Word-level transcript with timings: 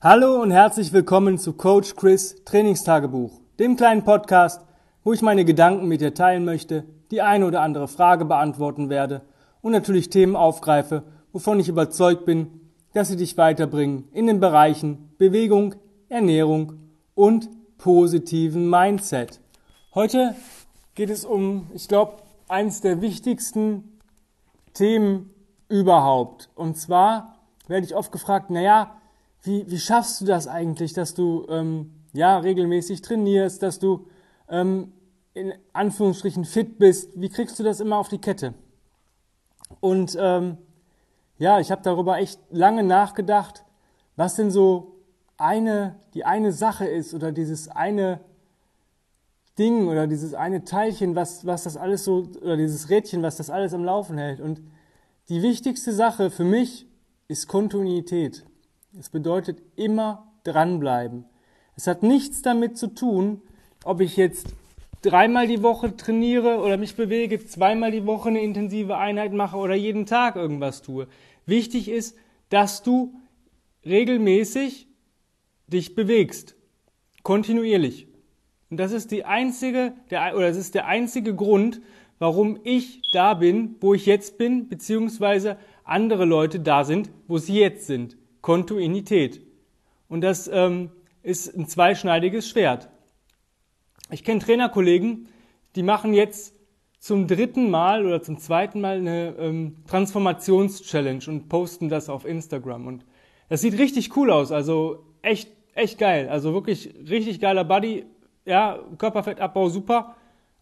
Hallo 0.00 0.40
und 0.40 0.52
herzlich 0.52 0.92
willkommen 0.92 1.38
zu 1.38 1.54
Coach 1.54 1.96
Chris 1.96 2.44
Trainingstagebuch, 2.44 3.40
dem 3.58 3.76
kleinen 3.76 4.04
Podcast, 4.04 4.64
wo 5.02 5.12
ich 5.12 5.22
meine 5.22 5.44
Gedanken 5.44 5.88
mit 5.88 6.00
dir 6.00 6.14
teilen 6.14 6.44
möchte, 6.44 6.84
die 7.10 7.20
eine 7.20 7.44
oder 7.44 7.62
andere 7.62 7.88
Frage 7.88 8.24
beantworten 8.24 8.90
werde 8.90 9.22
und 9.60 9.72
natürlich 9.72 10.08
Themen 10.08 10.36
aufgreife, 10.36 11.02
wovon 11.32 11.58
ich 11.58 11.68
überzeugt 11.68 12.26
bin, 12.26 12.60
dass 12.92 13.08
sie 13.08 13.16
dich 13.16 13.36
weiterbringen 13.36 14.04
in 14.12 14.28
den 14.28 14.38
Bereichen 14.38 15.10
Bewegung, 15.18 15.74
Ernährung 16.08 16.74
und 17.16 17.48
positiven 17.76 18.70
Mindset. 18.70 19.40
Heute 19.96 20.36
geht 20.94 21.10
es 21.10 21.24
um, 21.24 21.66
ich 21.74 21.88
glaube, 21.88 22.18
eines 22.46 22.82
der 22.82 23.00
wichtigsten 23.00 23.98
Themen 24.74 25.34
überhaupt. 25.68 26.50
Und 26.54 26.76
zwar 26.76 27.34
werde 27.66 27.84
ich 27.84 27.96
oft 27.96 28.12
gefragt, 28.12 28.48
naja, 28.50 28.92
wie, 29.48 29.68
wie 29.70 29.78
schaffst 29.78 30.20
du 30.20 30.26
das 30.26 30.46
eigentlich, 30.46 30.92
dass 30.92 31.14
du 31.14 31.46
ähm, 31.48 31.90
ja 32.12 32.38
regelmäßig 32.38 33.00
trainierst, 33.02 33.62
dass 33.62 33.78
du 33.78 34.06
ähm, 34.48 34.92
in 35.34 35.54
Anführungsstrichen 35.72 36.44
fit 36.44 36.78
bist? 36.78 37.20
Wie 37.20 37.30
kriegst 37.30 37.58
du 37.58 37.62
das 37.64 37.80
immer 37.80 37.96
auf 37.96 38.08
die 38.08 38.20
Kette? 38.20 38.54
Und 39.80 40.16
ähm, 40.20 40.58
ja, 41.38 41.60
ich 41.60 41.70
habe 41.70 41.82
darüber 41.82 42.18
echt 42.18 42.40
lange 42.50 42.82
nachgedacht, 42.82 43.64
was 44.16 44.36
denn 44.36 44.50
so 44.50 44.96
eine, 45.36 45.96
die 46.14 46.24
eine 46.24 46.52
Sache 46.52 46.86
ist 46.86 47.14
oder 47.14 47.32
dieses 47.32 47.68
eine 47.68 48.20
Ding 49.58 49.88
oder 49.88 50.06
dieses 50.06 50.34
eine 50.34 50.64
Teilchen, 50.64 51.16
was, 51.16 51.46
was 51.46 51.64
das 51.64 51.76
alles 51.76 52.04
so, 52.04 52.28
oder 52.42 52.56
dieses 52.56 52.90
Rädchen, 52.90 53.22
was 53.22 53.36
das 53.36 53.50
alles 53.50 53.72
am 53.74 53.84
Laufen 53.84 54.18
hält. 54.18 54.40
Und 54.40 54.60
die 55.28 55.42
wichtigste 55.42 55.92
Sache 55.92 56.30
für 56.30 56.44
mich 56.44 56.86
ist 57.28 57.48
Kontinuität. 57.48 58.44
Es 58.98 59.10
bedeutet 59.10 59.62
immer 59.76 60.26
dranbleiben. 60.42 61.24
Es 61.76 61.86
hat 61.86 62.02
nichts 62.02 62.42
damit 62.42 62.76
zu 62.76 62.88
tun, 62.88 63.40
ob 63.84 64.00
ich 64.00 64.16
jetzt 64.16 64.48
dreimal 65.02 65.46
die 65.46 65.62
Woche 65.62 65.96
trainiere 65.96 66.58
oder 66.58 66.76
mich 66.76 66.96
bewege, 66.96 67.38
zweimal 67.46 67.92
die 67.92 68.06
Woche 68.06 68.30
eine 68.30 68.40
intensive 68.40 68.96
Einheit 68.96 69.32
mache 69.32 69.56
oder 69.56 69.76
jeden 69.76 70.04
Tag 70.04 70.34
irgendwas 70.34 70.82
tue. 70.82 71.06
Wichtig 71.46 71.88
ist, 71.88 72.18
dass 72.48 72.82
du 72.82 73.14
regelmäßig 73.86 74.88
dich 75.68 75.94
bewegst. 75.94 76.56
Kontinuierlich. 77.22 78.08
Und 78.68 78.80
das 78.80 78.90
ist 78.90 79.12
die 79.12 79.24
einzige, 79.24 79.92
der, 80.10 80.34
oder 80.34 80.48
das 80.48 80.56
ist 80.56 80.74
der 80.74 80.86
einzige 80.86 81.36
Grund, 81.36 81.80
warum 82.18 82.58
ich 82.64 83.00
da 83.12 83.34
bin, 83.34 83.76
wo 83.80 83.94
ich 83.94 84.06
jetzt 84.06 84.38
bin, 84.38 84.68
beziehungsweise 84.68 85.56
andere 85.84 86.24
Leute 86.24 86.58
da 86.58 86.82
sind, 86.82 87.10
wo 87.28 87.38
sie 87.38 87.60
jetzt 87.60 87.86
sind. 87.86 88.16
Kontinuität. 88.48 89.42
Und 90.08 90.22
das 90.22 90.48
ähm, 90.50 90.88
ist 91.22 91.54
ein 91.54 91.66
zweischneidiges 91.66 92.48
Schwert. 92.48 92.88
Ich 94.10 94.24
kenne 94.24 94.40
Trainerkollegen, 94.40 95.28
die 95.76 95.82
machen 95.82 96.14
jetzt 96.14 96.54
zum 96.98 97.26
dritten 97.26 97.68
Mal 97.68 98.06
oder 98.06 98.22
zum 98.22 98.38
zweiten 98.38 98.80
Mal 98.80 98.96
eine 98.96 99.34
ähm, 99.38 99.76
Transformations-Challenge 99.86 101.24
und 101.26 101.50
posten 101.50 101.90
das 101.90 102.08
auf 102.08 102.24
Instagram. 102.24 102.86
Und 102.86 103.04
das 103.50 103.60
sieht 103.60 103.78
richtig 103.78 104.16
cool 104.16 104.30
aus, 104.30 104.50
also 104.50 105.04
echt, 105.20 105.50
echt 105.74 105.98
geil. 105.98 106.30
Also 106.30 106.54
wirklich 106.54 106.94
richtig 107.06 107.40
geiler 107.40 107.64
Buddy, 107.64 108.06
ja, 108.46 108.78
Körperfettabbau 108.96 109.68
super, 109.68 110.16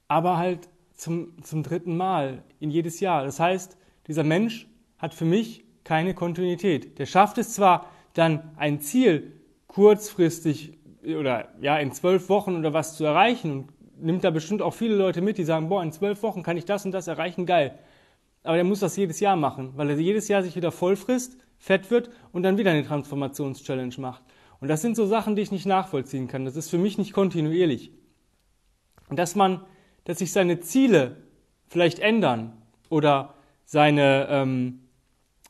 aber 0.08 0.38
halt 0.38 0.68
zum, 0.92 1.40
zum 1.40 1.62
dritten 1.62 1.96
Mal 1.96 2.42
in 2.58 2.72
jedes 2.72 2.98
Jahr. 2.98 3.22
Das 3.22 3.38
heißt, 3.38 3.78
dieser 4.08 4.24
Mensch 4.24 4.66
hat 4.98 5.14
für 5.14 5.24
mich 5.24 5.65
keine 5.86 6.14
Kontinuität. 6.14 6.98
Der 6.98 7.06
schafft 7.06 7.38
es 7.38 7.54
zwar 7.54 7.88
dann 8.12 8.50
ein 8.56 8.80
Ziel 8.80 9.32
kurzfristig 9.68 10.72
oder 11.02 11.48
ja 11.60 11.78
in 11.78 11.92
zwölf 11.92 12.28
Wochen 12.28 12.56
oder 12.56 12.72
was 12.72 12.96
zu 12.96 13.04
erreichen 13.04 13.52
und 13.52 14.02
nimmt 14.02 14.24
da 14.24 14.30
bestimmt 14.30 14.62
auch 14.62 14.74
viele 14.74 14.96
Leute 14.96 15.22
mit, 15.22 15.38
die 15.38 15.44
sagen, 15.44 15.68
boah, 15.68 15.82
in 15.82 15.92
zwölf 15.92 16.22
Wochen 16.24 16.42
kann 16.42 16.56
ich 16.56 16.64
das 16.64 16.84
und 16.84 16.90
das 16.90 17.06
erreichen, 17.06 17.46
geil. 17.46 17.78
Aber 18.42 18.56
der 18.56 18.64
muss 18.64 18.80
das 18.80 18.96
jedes 18.96 19.20
Jahr 19.20 19.36
machen, 19.36 19.72
weil 19.76 19.90
er 19.90 19.96
jedes 19.96 20.26
Jahr 20.26 20.42
sich 20.42 20.56
wieder 20.56 20.72
voll 20.72 20.96
frisst, 20.96 21.38
fett 21.58 21.88
wird 21.90 22.10
und 22.32 22.42
dann 22.42 22.58
wieder 22.58 22.72
eine 22.72 22.84
Transformations-Challenge 22.84 23.94
macht. 23.98 24.22
Und 24.60 24.68
das 24.68 24.82
sind 24.82 24.96
so 24.96 25.06
Sachen, 25.06 25.36
die 25.36 25.42
ich 25.42 25.52
nicht 25.52 25.66
nachvollziehen 25.66 26.26
kann. 26.26 26.44
Das 26.44 26.56
ist 26.56 26.68
für 26.68 26.78
mich 26.78 26.98
nicht 26.98 27.12
kontinuierlich. 27.12 27.92
Und 29.08 29.18
dass 29.18 29.36
man, 29.36 29.64
dass 30.04 30.18
sich 30.18 30.32
seine 30.32 30.58
Ziele 30.58 31.16
vielleicht 31.68 32.00
ändern 32.00 32.60
oder 32.88 33.34
seine 33.64 34.26
ähm, 34.30 34.85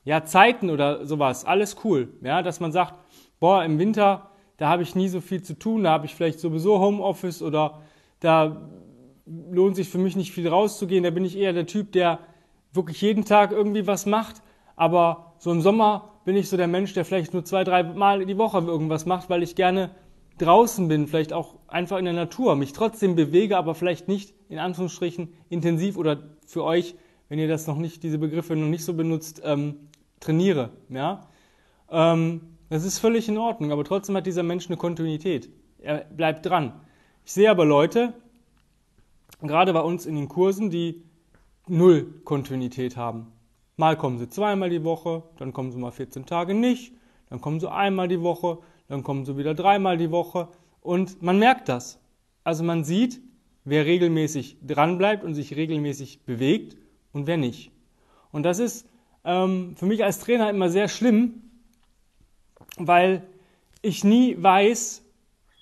ja, 0.06 0.24
Zeiten 0.24 0.70
oder 0.70 1.04
sowas, 1.04 1.44
alles 1.44 1.76
cool. 1.84 2.08
Ja, 2.22 2.40
dass 2.40 2.60
man 2.60 2.70
sagt, 2.70 2.94
boah, 3.40 3.64
im 3.64 3.78
Winter, 3.78 4.30
da 4.56 4.68
habe 4.68 4.84
ich 4.84 4.94
nie 4.94 5.08
so 5.08 5.20
viel 5.20 5.42
zu 5.42 5.58
tun, 5.58 5.82
da 5.82 5.90
habe 5.90 6.06
ich 6.06 6.14
vielleicht 6.14 6.38
sowieso 6.38 6.78
Homeoffice 6.78 7.42
oder 7.42 7.82
da 8.20 8.70
lohnt 9.26 9.74
sich 9.74 9.88
für 9.88 9.98
mich 9.98 10.14
nicht 10.14 10.30
viel 10.30 10.46
rauszugehen, 10.46 11.02
da 11.02 11.10
bin 11.10 11.24
ich 11.24 11.36
eher 11.36 11.52
der 11.52 11.66
Typ, 11.66 11.90
der 11.90 12.20
wirklich 12.72 13.02
jeden 13.02 13.24
Tag 13.24 13.50
irgendwie 13.50 13.88
was 13.88 14.06
macht, 14.06 14.42
aber 14.76 15.34
so 15.38 15.50
im 15.50 15.60
Sommer 15.60 16.12
bin 16.24 16.36
ich 16.36 16.48
so 16.48 16.56
der 16.56 16.68
Mensch, 16.68 16.94
der 16.94 17.04
vielleicht 17.04 17.34
nur 17.34 17.44
zwei, 17.44 17.64
drei 17.64 17.82
Mal 17.82 18.24
die 18.26 18.38
Woche 18.38 18.58
irgendwas 18.58 19.06
macht, 19.06 19.28
weil 19.28 19.42
ich 19.42 19.56
gerne 19.56 19.90
draußen 20.38 20.86
bin, 20.86 21.08
vielleicht 21.08 21.32
auch 21.32 21.56
einfach 21.66 21.98
in 21.98 22.04
der 22.04 22.14
Natur, 22.14 22.54
mich 22.54 22.72
trotzdem 22.72 23.16
bewege, 23.16 23.56
aber 23.56 23.74
vielleicht 23.74 24.06
nicht 24.06 24.34
in 24.48 24.60
Anführungsstrichen 24.60 25.32
intensiv 25.48 25.96
oder 25.96 26.22
für 26.46 26.62
euch, 26.62 26.94
wenn 27.28 27.40
ihr 27.40 27.48
das 27.48 27.66
noch 27.66 27.76
nicht, 27.76 28.04
diese 28.04 28.18
Begriffe 28.18 28.54
noch 28.54 28.68
nicht 28.68 28.84
so 28.84 28.94
benutzt, 28.94 29.42
ähm, 29.44 29.88
trainiere. 30.20 30.70
Ja? 30.88 31.26
Ähm, 31.90 32.40
das 32.68 32.84
ist 32.84 32.98
völlig 32.98 33.28
in 33.28 33.38
Ordnung, 33.38 33.72
aber 33.72 33.84
trotzdem 33.84 34.16
hat 34.16 34.26
dieser 34.26 34.42
Mensch 34.42 34.66
eine 34.66 34.76
Kontinuität. 34.76 35.50
Er 35.78 36.04
bleibt 36.04 36.46
dran. 36.46 36.72
Ich 37.24 37.32
sehe 37.32 37.50
aber 37.50 37.64
Leute, 37.64 38.14
gerade 39.40 39.72
bei 39.72 39.80
uns 39.80 40.06
in 40.06 40.16
den 40.16 40.28
Kursen, 40.28 40.70
die 40.70 41.02
null 41.68 42.20
Kontinuität 42.24 42.96
haben. 42.96 43.32
Mal 43.76 43.96
kommen 43.96 44.18
sie 44.18 44.28
zweimal 44.28 44.70
die 44.70 44.84
Woche, 44.84 45.22
dann 45.36 45.52
kommen 45.52 45.70
sie 45.70 45.78
mal 45.78 45.90
14 45.90 46.24
Tage 46.26 46.54
nicht, 46.54 46.92
dann 47.28 47.40
kommen 47.40 47.60
sie 47.60 47.70
einmal 47.70 48.08
die 48.08 48.22
Woche, 48.22 48.58
dann 48.88 49.02
kommen 49.02 49.24
sie 49.24 49.36
wieder 49.36 49.54
dreimal 49.54 49.96
die 49.96 50.10
Woche 50.10 50.48
und 50.80 51.22
man 51.22 51.38
merkt 51.38 51.68
das. 51.68 52.00
Also 52.42 52.64
man 52.64 52.84
sieht, 52.84 53.20
wer 53.64 53.84
regelmäßig 53.84 54.58
dranbleibt 54.64 55.24
und 55.24 55.34
sich 55.34 55.56
regelmäßig 55.56 56.24
bewegt 56.24 56.76
und 57.12 57.26
wer 57.26 57.36
nicht. 57.36 57.72
Und 58.32 58.44
das 58.44 58.58
ist 58.58 58.88
ähm, 59.26 59.74
für 59.76 59.86
mich 59.86 60.04
als 60.04 60.20
Trainer 60.20 60.48
immer 60.48 60.70
sehr 60.70 60.88
schlimm, 60.88 61.42
weil 62.78 63.22
ich 63.82 64.04
nie 64.04 64.40
weiß, 64.40 65.02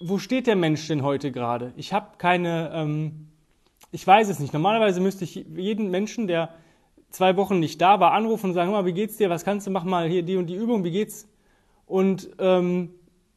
wo 0.00 0.18
steht 0.18 0.46
der 0.46 0.56
Mensch 0.56 0.86
denn 0.86 1.02
heute 1.02 1.32
gerade. 1.32 1.72
Ich 1.76 1.92
habe 1.92 2.18
keine, 2.18 2.70
ähm, 2.74 3.28
ich 3.90 4.06
weiß 4.06 4.28
es 4.28 4.38
nicht. 4.38 4.52
Normalerweise 4.52 5.00
müsste 5.00 5.24
ich 5.24 5.34
jeden 5.34 5.90
Menschen, 5.90 6.26
der 6.26 6.50
zwei 7.10 7.36
Wochen 7.36 7.58
nicht 7.58 7.80
da 7.80 8.00
war, 8.00 8.12
anrufen 8.12 8.50
und 8.50 8.54
sagen, 8.54 8.70
mal, 8.70 8.84
wie 8.84 8.92
geht's 8.92 9.16
dir, 9.16 9.30
was 9.30 9.44
kannst 9.44 9.66
du, 9.66 9.70
mach 9.70 9.84
mal 9.84 10.08
hier 10.08 10.22
die 10.22 10.36
und 10.36 10.46
die 10.46 10.56
Übung, 10.56 10.84
wie 10.84 10.90
geht's? 10.90 11.28
Und 11.86 12.28
ähm, 12.38 12.90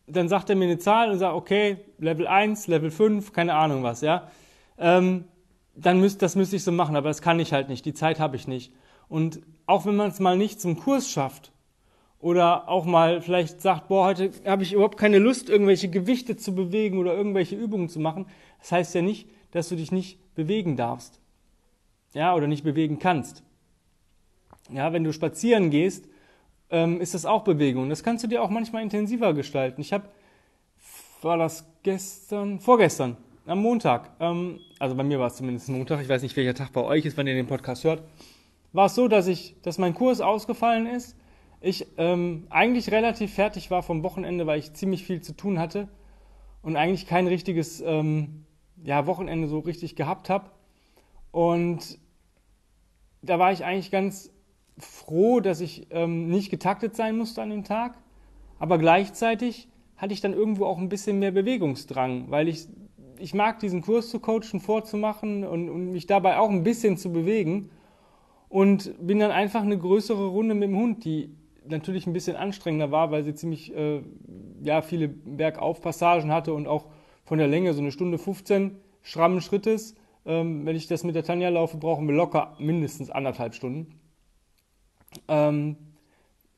dann 0.08 0.30
sagt 0.30 0.50
er 0.50 0.56
mir 0.56 0.66
eine 0.66 0.78
Zahl 0.78 1.12
und 1.12 1.20
sagt, 1.20 1.36
okay, 1.36 1.78
Level 2.00 2.28
1, 2.28 2.68
Level 2.68 2.92
5, 2.92 3.34
keine 3.34 3.54
Ahnung 3.54 3.84
was, 3.84 4.02
ja. 4.02 4.30
Ähm, 4.78 5.26
dann 5.76 6.00
müsst, 6.00 6.22
das 6.22 6.36
müsste 6.36 6.56
ich 6.56 6.64
so 6.64 6.72
machen, 6.72 6.96
aber 6.96 7.10
das 7.10 7.22
kann 7.22 7.40
ich 7.40 7.54
halt 7.54 7.70
nicht, 7.70 7.86
die 7.86 7.94
Zeit 7.94 8.20
habe 8.20 8.36
ich 8.36 8.48
nicht. 8.48 8.74
Und 9.09 9.41
auch 9.66 9.85
wenn 9.85 9.95
man 9.95 10.09
es 10.09 10.19
mal 10.19 10.38
nicht 10.38 10.59
zum 10.62 10.78
Kurs 10.79 11.09
schafft 11.09 11.51
oder 12.19 12.68
auch 12.68 12.85
mal 12.85 13.22
vielleicht 13.22 13.62
sagt, 13.62 13.88
boah, 13.88 14.06
heute 14.06 14.31
habe 14.45 14.63
ich 14.63 14.73
überhaupt 14.73 14.97
keine 14.97 15.19
Lust, 15.19 15.50
irgendwelche 15.50 15.90
Gewichte 15.90 16.38
zu 16.38 16.56
bewegen 16.56 16.97
oder 16.97 17.13
irgendwelche 17.13 17.56
Übungen 17.56 17.90
zu 17.90 18.00
machen, 18.00 18.25
das 18.59 18.72
heißt 18.72 18.95
ja 18.95 19.01
nicht, 19.01 19.29
dass 19.51 19.69
du 19.69 19.75
dich 19.75 19.91
nicht 19.91 20.19
bewegen 20.35 20.75
darfst. 20.78 21.19
Ja, 22.13 22.34
oder 22.34 22.47
nicht 22.47 22.63
bewegen 22.63 23.00
kannst. 23.00 23.44
Ja, 24.72 24.91
wenn 24.94 25.03
du 25.03 25.13
spazieren 25.13 25.69
gehst, 25.69 26.07
ähm, 26.69 27.00
ist 27.00 27.13
das 27.13 27.25
auch 27.25 27.44
Bewegung. 27.44 27.89
Das 27.89 28.03
kannst 28.03 28.24
du 28.24 28.28
dir 28.28 28.41
auch 28.41 28.50
manchmal 28.50 28.84
intensiver 28.84 29.34
gestalten. 29.34 29.81
Ich 29.81 29.94
habe, 29.94 30.09
war 31.21 31.38
das 31.38 31.65
gestern, 31.83 32.60
vorgestern, 32.60 33.18
am 33.45 33.62
Montag, 33.62 34.12
ähm, 34.19 34.60
also 34.77 34.95
bei 34.95 35.03
mir 35.03 35.19
war 35.19 35.27
es 35.27 35.36
zumindest 35.36 35.69
Montag, 35.69 36.01
ich 36.01 36.10
weiß 36.10 36.21
nicht, 36.21 36.36
welcher 36.36 36.53
Tag 36.53 36.74
bei 36.74 36.81
euch 36.81 37.06
ist, 37.06 37.15
wenn 37.15 37.27
ihr 37.27 37.33
den 37.33 37.48
Podcast 37.48 37.86
hört, 37.86 38.03
war 38.77 38.85
es 38.85 38.95
so, 38.95 39.07
dass 39.07 39.25
ich, 39.25 39.56
dass 39.63 39.79
mein 39.79 39.95
Kurs 39.95 40.21
ausgefallen 40.21 40.85
ist. 40.85 41.18
Ich 41.62 41.88
ähm, 41.97 42.45
eigentlich 42.51 42.91
relativ 42.91 43.33
fertig 43.33 43.71
war 43.71 43.81
vom 43.81 44.03
Wochenende, 44.03 44.45
weil 44.45 44.59
ich 44.59 44.74
ziemlich 44.74 45.03
viel 45.03 45.19
zu 45.19 45.35
tun 45.35 45.57
hatte 45.57 45.88
und 46.62 46.75
eigentlich 46.75 47.07
kein 47.07 47.25
richtiges 47.25 47.81
ähm, 47.81 48.45
ja, 48.83 49.07
Wochenende 49.07 49.47
so 49.47 49.57
richtig 49.57 49.95
gehabt 49.95 50.29
habe. 50.29 50.51
Und 51.31 51.97
da 53.24 53.39
war 53.39 53.51
ich 53.51 53.65
eigentlich 53.65 53.89
ganz 53.89 54.31
froh, 54.77 55.39
dass 55.39 55.59
ich 55.59 55.88
ähm, 55.89 56.29
nicht 56.29 56.51
getaktet 56.51 56.95
sein 56.95 57.18
musste 57.18 57.41
an 57.41 57.50
dem 57.50 57.63
Tag. 57.63 57.97
Aber 58.59 58.77
gleichzeitig 58.77 59.69
hatte 59.95 60.13
ich 60.13 60.21
dann 60.21 60.33
irgendwo 60.33 60.65
auch 60.65 60.77
ein 60.77 60.89
bisschen 60.89 61.18
mehr 61.18 61.31
Bewegungsdrang, 61.31 62.29
weil 62.29 62.47
ich, 62.47 62.68
ich 63.18 63.33
mag 63.33 63.57
diesen 63.57 63.81
Kurs 63.81 64.12
zu 64.12 64.19
coachen, 64.19 64.59
vorzumachen 64.59 65.44
und, 65.44 65.68
und 65.68 65.94
mich 65.94 66.06
dabei 66.06 66.38
auch 66.38 66.51
ein 66.51 66.62
bisschen 66.62 66.97
zu 66.97 67.12
bewegen 67.12 67.71
und 68.50 68.94
bin 69.06 69.20
dann 69.20 69.32
einfach 69.32 69.62
eine 69.62 69.78
größere 69.78 70.28
Runde 70.28 70.56
mit 70.56 70.70
dem 70.70 70.78
Hund, 70.78 71.06
die 71.06 71.36
natürlich 71.68 72.08
ein 72.08 72.14
bisschen 72.14 72.38
anstrengender 72.38 72.92
war, 72.92 73.12
weil 73.12 73.24
sie 73.24 73.36
ziemlich 73.36 73.76
äh, 73.76 74.02
ja, 74.62 74.82
viele 74.82 75.08
Bergaufpassagen 75.08 76.32
hatte 76.32 76.54
und 76.54 76.68
auch 76.68 76.88
von 77.26 77.38
der 77.38 77.48
Länge 77.48 77.74
so 77.74 77.82
eine 77.82 77.92
Stunde 77.92 78.18
15 78.18 78.78
schrammen 79.02 79.42
Schrittes. 79.42 79.96
Ähm, 80.26 80.66
wenn 80.66 80.76
ich 80.76 80.88
das 80.88 81.04
mit 81.04 81.16
der 81.16 81.24
Tanja 81.24 81.50
laufe, 81.50 81.78
brauchen 81.78 82.08
wir 82.08 82.16
locker 82.16 82.56
mindestens 82.60 83.10
anderthalb 83.10 83.54
Stunden. 83.54 84.00
Ähm, 85.28 85.76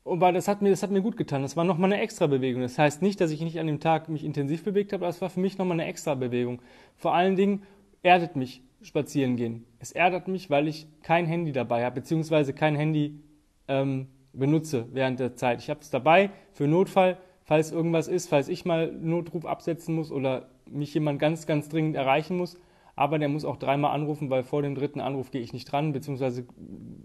und 0.02 0.20
weil 0.20 0.32
das 0.32 0.48
hat 0.48 0.62
mir, 0.62 0.70
das 0.70 0.82
hat 0.82 0.90
mir 0.90 1.02
gut 1.02 1.16
getan. 1.16 1.42
Das 1.42 1.56
war 1.56 1.64
nochmal 1.64 1.92
eine 1.92 2.02
extra 2.02 2.26
Bewegung. 2.26 2.62
Das 2.62 2.78
heißt 2.78 3.02
nicht, 3.02 3.20
dass 3.20 3.30
ich 3.30 3.40
nicht 3.42 3.60
an 3.60 3.66
dem 3.66 3.80
Tag 3.80 4.08
mich 4.08 4.24
intensiv 4.24 4.64
bewegt 4.64 4.92
habe, 4.92 5.04
aber 5.04 5.10
es 5.10 5.20
war 5.20 5.30
für 5.30 5.40
mich 5.40 5.58
nochmal 5.58 5.78
eine 5.78 5.88
extra 5.88 6.14
Bewegung. 6.14 6.62
Vor 6.96 7.14
allen 7.14 7.36
Dingen 7.36 7.62
erdet 8.02 8.34
mich 8.34 8.62
spazieren 8.82 9.36
gehen. 9.36 9.64
Es 9.78 9.92
ärgert 9.92 10.28
mich, 10.28 10.50
weil 10.50 10.68
ich 10.68 10.86
kein 11.02 11.26
Handy 11.26 11.52
dabei 11.52 11.84
habe, 11.84 11.96
beziehungsweise 11.96 12.52
kein 12.52 12.74
Handy 12.74 13.20
ähm, 13.68 14.08
benutze 14.32 14.86
während 14.92 15.20
der 15.20 15.36
Zeit. 15.36 15.60
Ich 15.60 15.70
habe 15.70 15.80
es 15.80 15.90
dabei 15.90 16.30
für 16.52 16.66
Notfall, 16.66 17.18
falls 17.44 17.72
irgendwas 17.72 18.08
ist, 18.08 18.28
falls 18.28 18.48
ich 18.48 18.64
mal 18.64 18.92
Notruf 18.92 19.44
absetzen 19.44 19.94
muss 19.94 20.10
oder 20.10 20.48
mich 20.66 20.94
jemand 20.94 21.18
ganz, 21.18 21.46
ganz 21.46 21.68
dringend 21.68 21.96
erreichen 21.96 22.36
muss. 22.36 22.58
Aber 22.96 23.18
der 23.18 23.28
muss 23.28 23.44
auch 23.44 23.56
dreimal 23.56 23.92
anrufen, 23.94 24.28
weil 24.28 24.42
vor 24.42 24.62
dem 24.62 24.74
dritten 24.74 25.00
Anruf 25.00 25.30
gehe 25.30 25.40
ich 25.40 25.52
nicht 25.52 25.70
dran, 25.70 25.92
beziehungsweise 25.92 26.44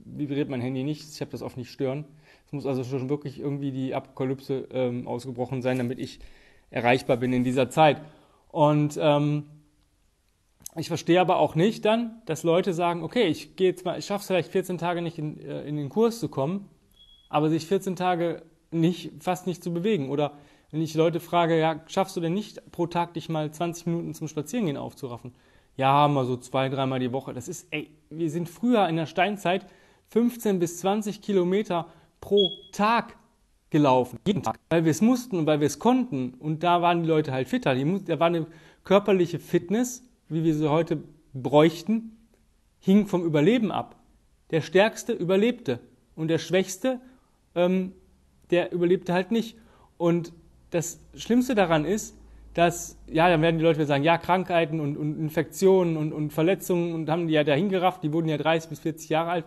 vibriert 0.04 0.50
mein 0.50 0.60
Handy 0.62 0.83
nicht. 0.83 1.04
Ich 1.10 1.22
habe 1.22 1.31
das 1.31 1.42
auf 1.42 1.56
nicht 1.56 1.72
stören. 1.72 2.06
Es 2.45 2.51
muss 2.51 2.66
also 2.66 2.83
schon 2.83 3.10
wirklich 3.10 3.39
irgendwie 3.39 3.72
die 3.72 3.95
Apokalypse 3.95 4.68
ähm, 4.72 5.07
ausgebrochen 5.07 5.62
sein, 5.62 5.77
damit 5.77 6.00
ich 6.00 6.19
erreichbar 6.69 7.18
bin 7.18 7.31
in 7.31 7.44
dieser 7.44 7.69
Zeit. 7.69 8.01
Und 8.50 9.00
ähm, 9.01 9.45
ich 10.77 10.88
verstehe 10.88 11.22
aber 11.22 11.38
auch 11.38 11.56
nicht 11.56 11.86
dann, 11.86 12.22
dass 12.25 12.44
Leute 12.44 12.74
sagen, 12.74 13.04
okay, 13.04 13.27
ich 13.27 13.56
gehe 13.56 13.69
jetzt 13.69 13.86
mal, 13.86 13.98
ich 13.98 14.06
schaffe 14.06 14.22
es 14.22 14.27
vielleicht 14.27 14.51
14 14.51 14.77
Tage 14.77 15.01
nicht 15.01 15.18
in, 15.18 15.39
äh, 15.39 15.63
in 15.63 15.77
den 15.77 15.89
Kurs 15.89 16.19
zu 16.19 16.30
kommen, 16.30 16.69
aber 17.30 17.50
sich 17.50 17.66
14 17.66 17.95
Tage 17.95 18.44
nicht, 18.72 19.24
fast 19.24 19.48
nicht 19.48 19.63
zu 19.63 19.74
bewegen. 19.74 20.10
Oder 20.10 20.33
wenn 20.72 20.81
ich 20.81 20.94
Leute 20.94 21.19
frage, 21.19 21.57
ja, 21.57 21.81
schaffst 21.88 22.18
du 22.18 22.22
denn 22.22 22.33
nicht 22.33 22.72
pro 22.72 22.88
Tag 22.88 23.13
dich 23.13 23.30
mal 23.30 23.51
20 23.51 23.86
Minuten 23.88 24.13
zum 24.13 24.27
Spazierengehen 24.27 24.77
aufzuraffen? 24.77 25.33
Ja, 25.77 26.07
mal 26.07 26.25
so 26.25 26.38
zwei, 26.38 26.69
dreimal 26.69 27.00
die 27.00 27.12
Woche. 27.12 27.33
Das 27.33 27.48
ist, 27.48 27.68
ey, 27.72 27.89
wir 28.10 28.30
sind 28.30 28.50
früher 28.50 28.88
in 28.88 28.95
der 28.95 29.06
Steinzeit 29.06 29.66
15 30.10 30.60
bis 30.60 30.80
20 30.80 31.22
Kilometer 31.22 31.88
pro 32.22 32.51
Tag 32.72 33.18
gelaufen. 33.69 34.19
Jeden 34.25 34.44
Tag. 34.44 34.57
Weil 34.69 34.86
wir 34.86 34.92
es 34.92 35.01
mussten 35.01 35.38
und 35.38 35.45
weil 35.45 35.60
wir 35.60 35.68
es 35.68 35.80
konnten. 35.80 36.33
Und 36.33 36.63
da 36.63 36.81
waren 36.81 37.04
die 37.04 37.10
Leute 37.10 37.31
halt 37.31 37.48
fitter. 37.48 37.75
Die, 37.75 38.04
da 38.06 38.19
war 38.19 38.27
eine 38.27 38.48
körperliche 38.83 39.39
Fitness 39.39 40.04
wie 40.30 40.44
wir 40.44 40.54
sie 40.54 40.69
heute 40.69 41.04
bräuchten, 41.33 42.18
hing 42.80 43.07
vom 43.07 43.24
Überleben 43.24 43.72
ab. 43.72 43.95
Der 44.51 44.62
Stärkste 44.62 45.13
überlebte 45.13 45.80
und 46.16 46.27
der 46.27 46.38
Schwächste, 46.38 47.00
ähm, 47.56 47.94
der 48.51 48.72
überlebte 48.72 49.13
halt 49.13 49.31
nicht. 49.31 49.57
Und 49.98 50.33
das 50.69 51.00
Schlimmste 51.16 51.56
daran 51.56 51.86
ist, 51.86 52.16
dass, 52.54 52.98
ja, 53.12 53.27
dann 53.27 53.42
werden 53.42 53.57
die 53.57 53.63
Leute 53.63 53.80
wieder 53.80 53.88
sagen, 53.88 54.04
ja, 54.04 54.18
Krankheiten 54.18 54.80
und, 54.80 54.98
und 54.98 55.19
Infektionen 55.19 55.98
und, 55.98 56.13
und, 56.13 56.31
Verletzungen 56.31 56.94
und 56.94 57.10
haben 57.10 57.27
die 57.27 57.33
ja 57.33 57.44
dahin 57.44 57.69
gerafft, 57.69 58.04
die 58.04 58.13
wurden 58.13 58.30
ja 58.30 58.38
30 58.38 58.69
bis 58.69 58.80
40 58.80 59.10
Jahre 59.10 59.31
alt. 59.31 59.45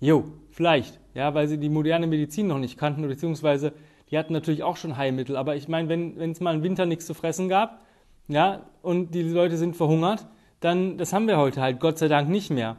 Jo, 0.00 0.24
vielleicht, 0.50 0.98
ja, 1.14 1.34
weil 1.34 1.48
sie 1.48 1.58
die 1.58 1.68
moderne 1.68 2.06
Medizin 2.06 2.46
noch 2.46 2.58
nicht 2.58 2.78
kannten, 2.78 3.06
beziehungsweise 3.06 3.72
die 4.10 4.16
hatten 4.16 4.32
natürlich 4.32 4.62
auch 4.62 4.76
schon 4.76 4.96
Heilmittel. 4.96 5.36
Aber 5.36 5.56
ich 5.56 5.68
meine, 5.68 5.88
wenn 5.88 6.30
es 6.30 6.40
mal 6.40 6.54
im 6.54 6.62
Winter 6.62 6.86
nichts 6.86 7.06
zu 7.06 7.14
fressen 7.14 7.48
gab, 7.48 7.85
ja, 8.28 8.66
und 8.82 9.14
die 9.14 9.22
Leute 9.22 9.56
sind 9.56 9.76
verhungert, 9.76 10.26
dann, 10.60 10.98
das 10.98 11.12
haben 11.12 11.28
wir 11.28 11.38
heute 11.38 11.60
halt 11.60 11.80
Gott 11.80 11.98
sei 11.98 12.08
Dank 12.08 12.28
nicht 12.28 12.50
mehr. 12.50 12.76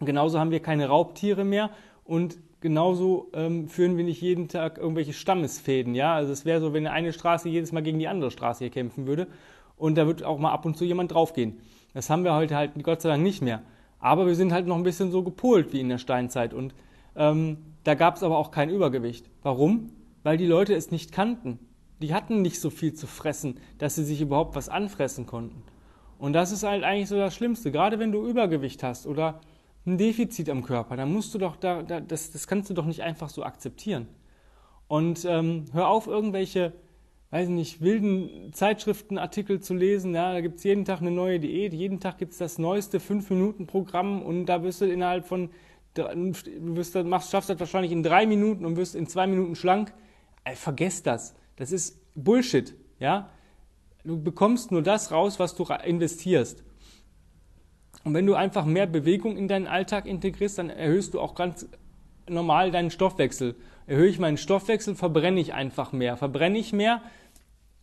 genauso 0.00 0.38
haben 0.38 0.50
wir 0.50 0.60
keine 0.60 0.86
Raubtiere 0.86 1.44
mehr 1.44 1.70
und 2.04 2.38
genauso 2.60 3.30
ähm, 3.34 3.68
führen 3.68 3.96
wir 3.96 4.04
nicht 4.04 4.20
jeden 4.20 4.48
Tag 4.48 4.78
irgendwelche 4.78 5.12
Stammesfäden, 5.12 5.94
ja. 5.94 6.14
Also 6.14 6.32
es 6.32 6.44
wäre 6.44 6.60
so, 6.60 6.72
wenn 6.72 6.86
eine 6.86 7.12
Straße 7.12 7.48
jedes 7.48 7.72
Mal 7.72 7.82
gegen 7.82 7.98
die 7.98 8.08
andere 8.08 8.30
Straße 8.30 8.64
hier 8.64 8.70
kämpfen 8.70 9.06
würde 9.06 9.26
und 9.76 9.96
da 9.96 10.06
wird 10.06 10.24
auch 10.24 10.38
mal 10.38 10.52
ab 10.52 10.64
und 10.64 10.76
zu 10.76 10.84
jemand 10.84 11.12
draufgehen. 11.12 11.58
Das 11.94 12.08
haben 12.08 12.24
wir 12.24 12.34
heute 12.34 12.56
halt 12.56 12.72
Gott 12.82 13.02
sei 13.02 13.10
Dank 13.10 13.22
nicht 13.22 13.42
mehr. 13.42 13.62
Aber 13.98 14.26
wir 14.26 14.34
sind 14.34 14.52
halt 14.52 14.66
noch 14.66 14.76
ein 14.76 14.82
bisschen 14.82 15.10
so 15.10 15.22
gepolt 15.22 15.72
wie 15.72 15.80
in 15.80 15.88
der 15.88 15.98
Steinzeit 15.98 16.54
und 16.54 16.74
ähm, 17.16 17.58
da 17.84 17.94
gab 17.94 18.16
es 18.16 18.22
aber 18.22 18.38
auch 18.38 18.50
kein 18.50 18.70
Übergewicht. 18.70 19.28
Warum? 19.42 19.90
Weil 20.22 20.36
die 20.36 20.46
Leute 20.46 20.74
es 20.74 20.90
nicht 20.90 21.12
kannten 21.12 21.58
die 22.02 22.14
hatten 22.14 22.42
nicht 22.42 22.60
so 22.60 22.70
viel 22.70 22.92
zu 22.92 23.06
fressen, 23.06 23.58
dass 23.78 23.94
sie 23.94 24.04
sich 24.04 24.20
überhaupt 24.20 24.54
was 24.54 24.68
anfressen 24.68 25.26
konnten. 25.26 25.62
Und 26.18 26.34
das 26.34 26.52
ist 26.52 26.62
halt 26.62 26.84
eigentlich 26.84 27.08
so 27.08 27.16
das 27.16 27.34
Schlimmste. 27.34 27.72
Gerade 27.72 27.98
wenn 27.98 28.12
du 28.12 28.26
Übergewicht 28.26 28.82
hast 28.82 29.06
oder 29.06 29.40
ein 29.86 29.98
Defizit 29.98 30.48
am 30.50 30.62
Körper, 30.62 30.96
dann 30.96 31.12
musst 31.12 31.34
du 31.34 31.38
doch 31.38 31.56
da, 31.56 31.82
da 31.82 32.00
das, 32.00 32.30
das 32.30 32.46
kannst 32.46 32.70
du 32.70 32.74
doch 32.74 32.86
nicht 32.86 33.02
einfach 33.02 33.28
so 33.28 33.42
akzeptieren. 33.42 34.06
Und 34.86 35.24
ähm, 35.24 35.64
hör 35.72 35.88
auf, 35.88 36.06
irgendwelche, 36.06 36.74
weiß 37.30 37.48
nicht, 37.48 37.80
wilden 37.80 38.52
Zeitschriftenartikel 38.52 39.60
zu 39.60 39.74
lesen. 39.74 40.14
Ja, 40.14 40.32
da 40.32 40.40
gibt 40.40 40.58
es 40.58 40.64
jeden 40.64 40.84
Tag 40.84 41.00
eine 41.00 41.10
neue 41.10 41.40
Diät, 41.40 41.72
jeden 41.72 41.98
Tag 41.98 42.18
gibt 42.18 42.32
es 42.32 42.38
das 42.38 42.58
neueste 42.58 42.98
5-Minuten-Programm 42.98 44.22
und 44.22 44.46
da 44.46 44.62
wirst 44.62 44.80
du 44.80 44.84
innerhalb 44.84 45.26
von, 45.26 45.50
du 45.94 46.04
wirst, 46.76 46.94
machst, 46.94 47.30
schaffst 47.30 47.50
das 47.50 47.58
wahrscheinlich 47.58 47.90
in 47.90 48.02
drei 48.02 48.26
Minuten 48.26 48.64
und 48.64 48.76
wirst 48.76 48.94
in 48.94 49.06
zwei 49.06 49.26
Minuten 49.26 49.56
schlank. 49.56 49.92
Ey, 50.44 50.54
vergesst 50.56 51.06
das. 51.06 51.34
Das 51.56 51.72
ist 51.72 51.98
Bullshit, 52.14 52.74
ja. 52.98 53.28
Du 54.04 54.20
bekommst 54.20 54.72
nur 54.72 54.82
das 54.82 55.12
raus, 55.12 55.38
was 55.38 55.54
du 55.54 55.64
investierst. 55.84 56.64
Und 58.04 58.14
wenn 58.14 58.26
du 58.26 58.34
einfach 58.34 58.64
mehr 58.64 58.86
Bewegung 58.86 59.36
in 59.36 59.46
deinen 59.46 59.68
Alltag 59.68 60.06
integrierst, 60.06 60.58
dann 60.58 60.70
erhöhst 60.70 61.14
du 61.14 61.20
auch 61.20 61.34
ganz 61.34 61.68
normal 62.28 62.70
deinen 62.70 62.90
Stoffwechsel. 62.90 63.54
Erhöhe 63.86 64.08
ich 64.08 64.18
meinen 64.18 64.36
Stoffwechsel, 64.36 64.94
verbrenne 64.94 65.40
ich 65.40 65.54
einfach 65.54 65.92
mehr. 65.92 66.16
Verbrenne 66.16 66.58
ich 66.58 66.72
mehr, 66.72 67.02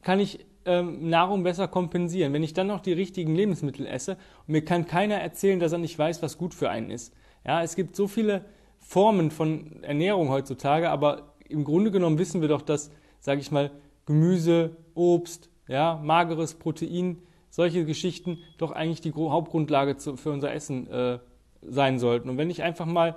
kann 0.02 0.20
ich 0.20 0.46
ähm, 0.66 1.10
Nahrung 1.10 1.44
besser 1.44 1.68
kompensieren. 1.68 2.34
Wenn 2.34 2.44
ich 2.44 2.54
dann 2.54 2.68
noch 2.68 2.82
die 2.82 2.94
richtigen 2.94 3.34
Lebensmittel 3.34 3.86
esse 3.86 4.14
und 4.46 4.50
mir 4.50 4.64
kann 4.64 4.86
keiner 4.86 5.16
erzählen, 5.16 5.60
dass 5.60 5.72
er 5.72 5.78
nicht 5.78 5.98
weiß, 5.98 6.22
was 6.22 6.38
gut 6.38 6.54
für 6.54 6.70
einen 6.70 6.92
ist. 6.92 7.14
Ja, 7.46 7.64
es 7.64 7.76
gibt 7.76 7.96
so 7.96 8.08
viele 8.08 8.46
Formen 8.80 9.32
von 9.32 9.84
Ernährung 9.84 10.30
heutzutage, 10.30 10.90
aber 10.90 11.34
im 11.48 11.64
Grunde 11.64 11.92
genommen 11.92 12.18
wissen 12.18 12.42
wir 12.42 12.48
doch, 12.48 12.62
dass 12.62 12.92
sage 13.20 13.42
ich 13.42 13.52
mal, 13.52 13.72
Gemüse, 14.06 14.76
Obst, 14.96 15.50
ja, 15.68 16.00
mageres 16.04 16.56
Protein, 16.56 17.22
solche 17.50 17.86
Geschichten 17.86 18.40
doch 18.58 18.72
eigentlich 18.72 19.02
die 19.02 19.14
Hauptgrundlage 19.14 19.96
für 20.00 20.32
unser 20.32 20.54
Essen 20.54 20.88
äh, 20.88 21.20
sein 21.62 22.00
sollten. 22.00 22.30
Und 22.30 22.38
wenn 22.38 22.50
ich 22.50 22.64
einfach 22.64 22.86
mal 22.86 23.16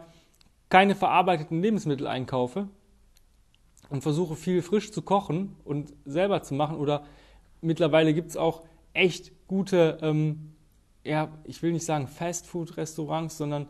keine 0.68 0.94
verarbeiteten 0.94 1.60
Lebensmittel 1.60 2.06
einkaufe 2.06 2.68
und 3.90 4.02
versuche 4.02 4.36
viel 4.36 4.62
frisch 4.62 4.90
zu 4.90 5.02
kochen 5.02 5.56
und 5.64 5.92
selber 6.04 6.42
zu 6.42 6.54
machen 6.54 6.76
oder 6.76 7.04
mittlerweile 7.60 8.14
gibt 8.14 8.30
es 8.30 8.36
auch 8.36 8.62
echt 8.94 9.32
gute, 9.48 9.98
ähm, 10.02 10.54
ja, 11.04 11.28
ich 11.44 11.62
will 11.62 11.72
nicht 11.72 11.84
sagen 11.84 12.06
Fastfood-Restaurants, 12.06 13.36
sondern 13.36 13.68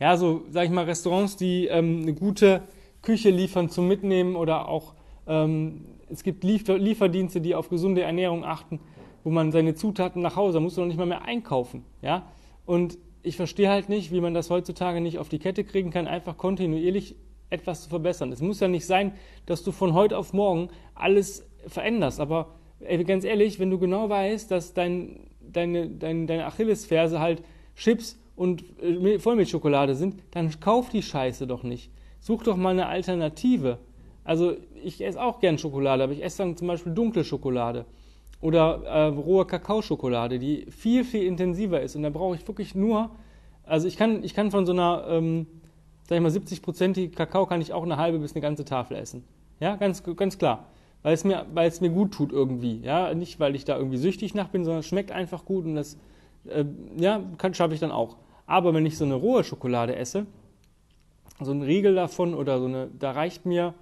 ja, 0.00 0.16
so, 0.16 0.44
sag 0.50 0.64
ich 0.64 0.70
mal, 0.70 0.84
Restaurants, 0.84 1.36
die 1.36 1.66
ähm, 1.66 2.02
eine 2.02 2.14
gute 2.14 2.62
Küche 3.02 3.30
liefern 3.30 3.68
zum 3.68 3.88
Mitnehmen 3.88 4.36
oder 4.36 4.68
auch 4.68 4.94
es 5.26 6.22
gibt 6.22 6.44
Liefer 6.44 6.76
Lieferdienste, 6.76 7.40
die 7.40 7.54
auf 7.54 7.68
gesunde 7.70 8.02
Ernährung 8.02 8.44
achten, 8.44 8.80
wo 9.22 9.30
man 9.30 9.52
seine 9.52 9.74
Zutaten 9.74 10.20
nach 10.20 10.36
Hause, 10.36 10.60
muss 10.60 10.76
man 10.76 10.88
nicht 10.88 10.98
mal 10.98 11.06
mehr 11.06 11.22
einkaufen. 11.22 11.84
Ja? 12.02 12.28
Und 12.66 12.98
ich 13.22 13.36
verstehe 13.36 13.70
halt 13.70 13.88
nicht, 13.88 14.12
wie 14.12 14.20
man 14.20 14.34
das 14.34 14.50
heutzutage 14.50 15.00
nicht 15.00 15.18
auf 15.18 15.28
die 15.28 15.38
Kette 15.38 15.64
kriegen 15.64 15.90
kann, 15.90 16.06
einfach 16.06 16.36
kontinuierlich 16.36 17.16
etwas 17.50 17.84
zu 17.84 17.88
verbessern. 17.88 18.32
Es 18.32 18.42
muss 18.42 18.60
ja 18.60 18.68
nicht 18.68 18.86
sein, 18.86 19.12
dass 19.46 19.64
du 19.64 19.72
von 19.72 19.94
heute 19.94 20.18
auf 20.18 20.32
morgen 20.32 20.68
alles 20.94 21.48
veränderst. 21.66 22.20
Aber 22.20 22.54
ey, 22.80 23.02
ganz 23.04 23.24
ehrlich, 23.24 23.58
wenn 23.58 23.70
du 23.70 23.78
genau 23.78 24.08
weißt, 24.08 24.50
dass 24.50 24.74
dein, 24.74 25.20
deine, 25.40 25.88
deine, 25.88 26.26
deine 26.26 26.46
Achillesferse 26.46 27.20
halt 27.20 27.42
Chips 27.76 28.18
und 28.36 28.64
äh, 28.82 29.18
Vollmilchschokolade 29.18 29.94
sind, 29.94 30.22
dann 30.32 30.60
kauf 30.60 30.90
die 30.90 31.02
Scheiße 31.02 31.46
doch 31.46 31.62
nicht. 31.62 31.90
Such 32.20 32.42
doch 32.42 32.56
mal 32.56 32.70
eine 32.70 32.86
Alternative. 32.86 33.78
Also 34.24 34.56
ich 34.82 35.04
esse 35.04 35.22
auch 35.22 35.38
gern 35.38 35.58
Schokolade, 35.58 36.02
aber 36.02 36.12
ich 36.12 36.24
esse 36.24 36.38
dann 36.38 36.56
zum 36.56 36.66
Beispiel 36.68 36.92
dunkle 36.92 37.24
Schokolade 37.24 37.84
oder 38.40 38.82
äh, 38.84 39.04
rohe 39.06 39.46
Kakaoschokolade, 39.46 40.38
die 40.38 40.66
viel, 40.70 41.04
viel 41.04 41.24
intensiver 41.24 41.80
ist. 41.80 41.96
Und 41.96 42.02
da 42.02 42.10
brauche 42.10 42.34
ich 42.34 42.46
wirklich 42.46 42.74
nur, 42.74 43.10
also 43.64 43.86
ich 43.86 43.96
kann, 43.96 44.24
ich 44.24 44.34
kann 44.34 44.50
von 44.50 44.66
so 44.66 44.72
einer, 44.72 45.04
ähm, 45.08 45.46
sag 46.08 46.16
ich 46.16 46.22
mal, 46.22 46.30
70-prozentig 46.30 47.14
Kakao 47.14 47.46
kann 47.46 47.60
ich 47.60 47.72
auch 47.72 47.84
eine 47.84 47.96
halbe 47.96 48.18
bis 48.18 48.34
eine 48.34 48.42
ganze 48.42 48.64
Tafel 48.64 48.96
essen. 48.96 49.24
Ja, 49.60 49.76
ganz, 49.76 50.02
ganz 50.16 50.38
klar. 50.38 50.66
Weil 51.02 51.14
es, 51.14 51.24
mir, 51.24 51.44
weil 51.52 51.68
es 51.68 51.80
mir 51.80 51.90
gut 51.90 52.12
tut 52.12 52.32
irgendwie. 52.32 52.80
Ja, 52.80 53.12
nicht 53.14 53.38
weil 53.40 53.54
ich 53.54 53.64
da 53.64 53.76
irgendwie 53.76 53.98
süchtig 53.98 54.34
nach 54.34 54.48
bin, 54.48 54.64
sondern 54.64 54.80
es 54.80 54.86
schmeckt 54.86 55.12
einfach 55.12 55.44
gut 55.44 55.66
und 55.66 55.74
das, 55.74 55.98
äh, 56.46 56.64
ja, 56.96 57.20
schaffe 57.52 57.74
ich 57.74 57.80
dann 57.80 57.92
auch. 57.92 58.16
Aber 58.46 58.74
wenn 58.74 58.84
ich 58.86 58.96
so 58.96 59.04
eine 59.04 59.14
rohe 59.14 59.44
Schokolade 59.44 59.96
esse, 59.96 60.26
so 61.40 61.50
ein 61.50 61.62
Riegel 61.62 61.94
davon 61.94 62.34
oder 62.34 62.58
so 62.58 62.66
eine, 62.66 62.88
da 62.98 63.12
reicht 63.12 63.46
mir 63.46 63.74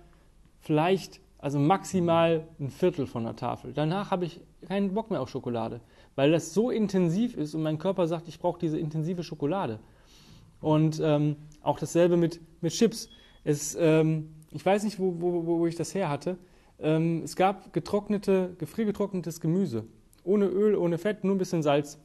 vielleicht, 0.62 1.20
also 1.38 1.58
maximal 1.58 2.46
ein 2.58 2.70
Viertel 2.70 3.06
von 3.06 3.24
der 3.24 3.36
Tafel. 3.36 3.72
Danach 3.74 4.10
habe 4.10 4.24
ich 4.24 4.40
keinen 4.66 4.94
Bock 4.94 5.10
mehr 5.10 5.20
auf 5.20 5.28
Schokolade, 5.28 5.80
weil 6.14 6.30
das 6.30 6.54
so 6.54 6.70
intensiv 6.70 7.36
ist 7.36 7.54
und 7.54 7.62
mein 7.62 7.78
Körper 7.78 8.06
sagt, 8.06 8.28
ich 8.28 8.38
brauche 8.38 8.58
diese 8.58 8.78
intensive 8.78 9.22
Schokolade. 9.22 9.78
Und 10.60 11.00
ähm, 11.02 11.36
auch 11.62 11.78
dasselbe 11.78 12.16
mit, 12.16 12.40
mit 12.60 12.72
Chips. 12.72 13.10
Es, 13.42 13.76
ähm, 13.78 14.32
ich 14.52 14.64
weiß 14.64 14.84
nicht, 14.84 15.00
wo, 15.00 15.14
wo, 15.18 15.44
wo 15.44 15.66
ich 15.66 15.74
das 15.74 15.94
her 15.94 16.08
hatte. 16.08 16.38
Ähm, 16.78 17.22
es 17.24 17.34
gab 17.34 17.72
getrocknete, 17.72 18.54
gefriergetrocknetes 18.58 19.40
Gemüse. 19.40 19.84
Ohne 20.22 20.46
Öl, 20.46 20.76
ohne 20.76 20.98
Fett, 20.98 21.24
nur 21.24 21.34
ein 21.34 21.38
bisschen 21.38 21.64
Salz. 21.64 21.98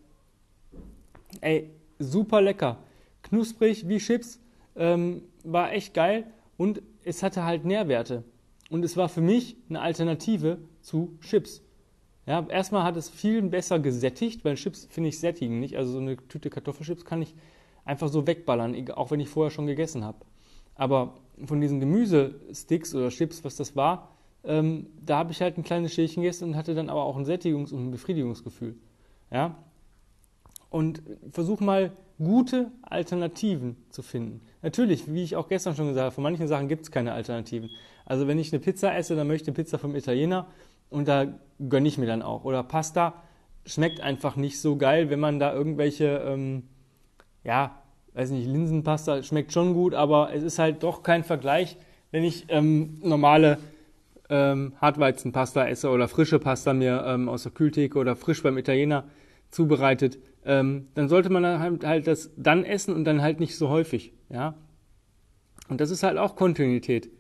Ey, 1.41 1.69
super 1.99 2.41
lecker. 2.41 2.77
Knusprig 3.21 3.87
wie 3.87 3.99
Chips. 3.99 4.39
Ähm, 4.75 5.21
war 5.43 5.71
echt 5.73 5.93
geil 5.93 6.25
und 6.57 6.81
es 7.03 7.21
hatte 7.21 7.43
halt 7.43 7.65
Nährwerte. 7.65 8.23
Und 8.69 8.83
es 8.83 8.97
war 8.97 9.09
für 9.09 9.21
mich 9.21 9.55
eine 9.69 9.81
Alternative 9.81 10.59
zu 10.81 11.17
Chips. 11.21 11.62
Ja, 12.25 12.45
erstmal 12.50 12.83
hat 12.83 12.97
es 12.97 13.09
viel 13.09 13.41
besser 13.41 13.79
gesättigt, 13.79 14.43
weil 14.43 14.55
Chips 14.55 14.88
finde 14.89 15.09
ich 15.09 15.19
sättigen 15.19 15.59
nicht. 15.59 15.77
Also 15.77 15.93
so 15.93 16.00
eine 16.00 16.17
Tüte 16.17 16.50
Kartoffelchips 16.50 17.05
kann 17.05 17.21
ich 17.21 17.33
einfach 17.86 18.09
so 18.09 18.27
wegballern, 18.27 18.89
auch 18.91 19.12
wenn 19.12 19.21
ich 19.21 19.29
vorher 19.29 19.51
schon 19.51 19.65
gegessen 19.65 20.03
habe. 20.03 20.19
Aber 20.75 21.15
von 21.45 21.62
diesen 21.62 21.79
Gemüsesticks 21.79 22.93
oder 22.93 23.09
Chips, 23.09 23.45
was 23.45 23.55
das 23.55 23.75
war, 23.77 24.09
ähm, 24.43 24.88
da 25.05 25.17
habe 25.19 25.31
ich 25.31 25.41
halt 25.41 25.57
ein 25.57 25.63
kleines 25.63 25.93
Schälchen 25.93 26.21
gegessen 26.21 26.50
und 26.50 26.55
hatte 26.55 26.75
dann 26.75 26.89
aber 26.89 27.03
auch 27.03 27.15
ein 27.15 27.25
Sättigungs- 27.25 27.74
und 27.74 27.88
ein 27.88 27.91
Befriedigungsgefühl. 27.91 28.75
Ja? 29.31 29.57
Und 30.69 31.01
versuch 31.31 31.62
mal 31.62 31.91
gute 32.17 32.71
Alternativen 32.81 33.77
zu 33.89 34.01
finden. 34.01 34.41
Natürlich, 34.62 35.13
wie 35.13 35.24
ich 35.24 35.36
auch 35.36 35.47
gestern 35.47 35.75
schon 35.75 35.88
gesagt 35.88 36.05
habe, 36.05 36.15
von 36.15 36.24
manchen 36.24 36.47
Sachen 36.47 36.67
gibt 36.67 36.83
es 36.83 36.91
keine 36.91 37.13
Alternativen. 37.13 37.69
Also 38.05 38.27
wenn 38.27 38.39
ich 38.39 38.51
eine 38.51 38.59
Pizza 38.59 38.95
esse, 38.95 39.15
dann 39.15 39.27
möchte 39.27 39.43
ich 39.43 39.57
eine 39.57 39.63
Pizza 39.63 39.77
vom 39.77 39.95
Italiener 39.95 40.47
und 40.89 41.07
da 41.07 41.27
gönne 41.69 41.88
ich 41.88 41.97
mir 41.97 42.07
dann 42.07 42.21
auch. 42.21 42.43
Oder 42.43 42.63
Pasta 42.63 43.13
schmeckt 43.65 44.00
einfach 44.01 44.36
nicht 44.36 44.59
so 44.59 44.77
geil, 44.77 45.09
wenn 45.09 45.19
man 45.19 45.39
da 45.39 45.53
irgendwelche, 45.53 46.24
ähm, 46.25 46.63
ja, 47.43 47.81
weiß 48.13 48.31
nicht, 48.31 48.47
Linsenpasta 48.47 49.21
schmeckt 49.24 49.53
schon 49.53 49.74
gut, 49.74 49.93
aber 49.93 50.33
es 50.33 50.41
ist 50.41 50.57
halt 50.57 50.83
doch 50.83 51.03
kein 51.03 51.24
Vergleich, 51.24 51.77
wenn 52.12 52.24
ich 52.24 52.45
ähm, 52.50 52.97
normale 53.03 53.59
ähm, 54.29 54.74
Hartweizenpasta 54.81 55.67
esse 55.67 55.89
oder 55.89 56.07
frische 56.07 56.39
Pasta 56.39 56.74
mir 56.74 57.03
ähm, 57.05 57.29
aus 57.29 57.43
der 57.43 57.51
Kühltheke 57.51 58.00
oder 58.00 58.15
frisch 58.15 58.41
beim 58.41 58.57
Italiener 58.57 59.03
zubereitet, 59.50 60.17
ähm, 60.47 60.87
dann 60.93 61.09
sollte 61.09 61.29
man 61.29 61.45
halt, 61.45 61.83
halt 61.83 62.07
das 62.07 62.31
dann 62.37 62.63
essen 62.63 62.95
und 62.95 63.03
dann 63.03 63.21
halt 63.21 63.41
nicht 63.41 63.57
so 63.57 63.67
häufig, 63.67 64.13
ja. 64.29 64.55
Und 65.67 65.81
das 65.81 65.91
ist 65.91 66.03
halt 66.03 66.17
auch 66.17 66.37
Kontinuität. 66.37 67.11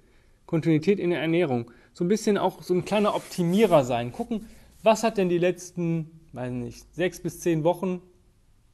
Kontinuität 0.45 0.97
in 0.97 1.09
der 1.09 1.19
Ernährung. 1.19 1.69
So 1.91 2.05
ein 2.05 2.07
bisschen 2.07 2.37
auch 2.37 2.63
so 2.63 2.73
ein 2.73 2.85
kleiner 2.85 3.13
Optimierer 3.15 3.83
sein. 3.83 4.13
Gucken, 4.13 4.47
was 4.81 5.03
hat 5.03 5.17
denn 5.17 5.27
die 5.27 5.39
letzten, 5.39 6.09
weiß 6.31 6.53
nicht, 6.53 6.95
sechs 6.95 7.19
bis 7.19 7.41
zehn 7.41 7.65
Wochen 7.65 8.01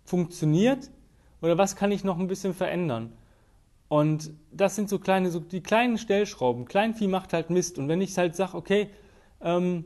funktioniert 0.05 0.91
oder 1.41 1.57
was 1.57 1.75
kann 1.75 1.91
ich 1.91 2.03
noch 2.03 2.19
ein 2.19 2.27
bisschen 2.27 2.53
verändern? 2.53 3.11
Und 3.87 4.33
das 4.51 4.75
sind 4.75 4.87
so 4.87 4.99
kleine, 4.99 5.31
so 5.31 5.39
die 5.39 5.61
kleinen 5.61 5.97
Stellschrauben. 5.97 6.65
Kleinvieh 6.65 7.07
macht 7.07 7.33
halt 7.33 7.49
Mist. 7.49 7.79
Und 7.79 7.87
wenn 7.87 8.01
ich 8.01 8.15
halt 8.19 8.35
sage, 8.35 8.55
okay, 8.55 8.89
ähm, 9.41 9.85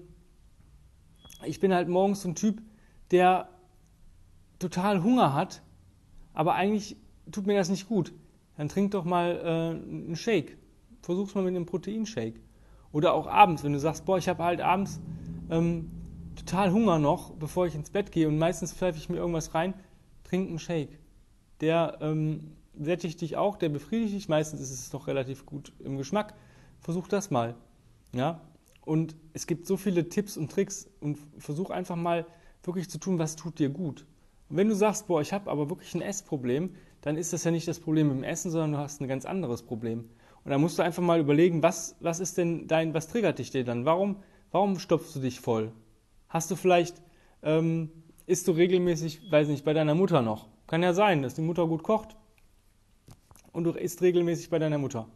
ich 1.45 1.61
bin 1.61 1.73
halt 1.73 1.87
morgens 1.87 2.21
so 2.21 2.29
ein 2.29 2.35
Typ, 2.35 2.61
der 3.11 3.47
total 4.59 5.03
Hunger 5.03 5.33
hat, 5.33 5.61
aber 6.33 6.55
eigentlich 6.55 6.97
tut 7.31 7.47
mir 7.47 7.57
das 7.57 7.69
nicht 7.69 7.87
gut, 7.87 8.13
dann 8.57 8.69
trink 8.69 8.91
doch 8.91 9.05
mal 9.05 9.41
äh, 9.43 9.47
einen 9.89 10.15
Shake. 10.15 10.57
Versuch's 11.01 11.35
mal 11.35 11.43
mit 11.43 11.55
einem 11.55 11.65
Proteinshake. 11.65 12.39
Oder 12.91 13.13
auch 13.13 13.27
abends, 13.27 13.63
wenn 13.63 13.73
du 13.73 13.79
sagst, 13.79 14.05
boah, 14.05 14.17
ich 14.17 14.27
habe 14.27 14.43
halt 14.43 14.61
abends 14.61 14.99
ähm, 15.49 15.91
total 16.35 16.71
Hunger 16.71 16.99
noch, 16.99 17.31
bevor 17.31 17.67
ich 17.67 17.75
ins 17.75 17.89
Bett 17.89 18.11
gehe 18.11 18.27
und 18.27 18.37
meistens 18.37 18.73
pfeife 18.73 18.97
ich 18.97 19.09
mir 19.09 19.17
irgendwas 19.17 19.53
rein, 19.53 19.73
trink 20.23 20.49
einen 20.49 20.59
Shake 20.59 20.99
der 21.61 21.97
ähm, 22.01 22.51
sättigt 22.79 23.21
dich 23.21 23.37
auch, 23.37 23.55
der 23.57 23.69
befriedigt 23.69 24.13
dich. 24.13 24.29
Meistens 24.29 24.61
ist 24.61 24.71
es 24.71 24.89
doch 24.89 25.07
relativ 25.07 25.45
gut 25.45 25.73
im 25.79 25.97
Geschmack. 25.97 26.33
Versuch 26.79 27.07
das 27.07 27.31
mal. 27.31 27.55
Ja? 28.13 28.41
Und 28.85 29.15
es 29.33 29.47
gibt 29.47 29.65
so 29.65 29.77
viele 29.77 30.09
Tipps 30.09 30.37
und 30.37 30.51
Tricks 30.51 30.89
und 30.99 31.17
versuch 31.37 31.69
einfach 31.69 31.95
mal 31.95 32.25
wirklich 32.63 32.89
zu 32.89 32.99
tun, 32.99 33.19
was 33.19 33.35
tut 33.35 33.59
dir 33.59 33.69
gut. 33.69 34.05
Und 34.49 34.57
wenn 34.57 34.69
du 34.69 34.75
sagst, 34.75 35.07
boah, 35.07 35.21
ich 35.21 35.33
habe 35.33 35.49
aber 35.49 35.69
wirklich 35.69 35.93
ein 35.95 36.01
Essproblem, 36.01 36.75
dann 37.01 37.17
ist 37.17 37.33
das 37.33 37.43
ja 37.43 37.51
nicht 37.51 37.67
das 37.67 37.79
Problem 37.79 38.07
mit 38.07 38.17
dem 38.17 38.23
Essen, 38.23 38.51
sondern 38.51 38.73
du 38.73 38.77
hast 38.79 39.01
ein 39.01 39.07
ganz 39.07 39.25
anderes 39.25 39.63
Problem. 39.63 40.09
Und 40.43 40.51
da 40.51 40.57
musst 40.57 40.79
du 40.79 40.83
einfach 40.83 41.03
mal 41.03 41.19
überlegen, 41.19 41.61
was, 41.63 41.95
was 41.99 42.19
ist 42.19 42.37
denn 42.37 42.67
dein, 42.67 42.93
was 42.93 43.07
triggert 43.07 43.39
dich 43.39 43.51
dir 43.51 43.65
dann? 43.65 43.85
Warum, 43.85 44.17
warum 44.51 44.79
stopfst 44.79 45.13
du 45.15 45.19
dich 45.19 45.39
voll? 45.39 45.71
Hast 46.29 46.49
du 46.51 46.55
vielleicht, 46.55 47.01
ähm, 47.43 47.91
isst 48.25 48.47
du 48.47 48.53
regelmäßig, 48.53 49.31
weiß 49.31 49.49
nicht, 49.49 49.65
bei 49.65 49.73
deiner 49.73 49.95
Mutter 49.95 50.21
noch? 50.21 50.47
Kann 50.67 50.83
ja 50.83 50.93
sein, 50.93 51.21
dass 51.21 51.35
die 51.35 51.41
Mutter 51.41 51.67
gut 51.67 51.83
kocht 51.83 52.15
und 53.51 53.63
du 53.63 53.71
isst 53.71 54.01
regelmäßig 54.01 54.49
bei 54.49 54.59
deiner 54.59 54.77
Mutter. 54.77 55.07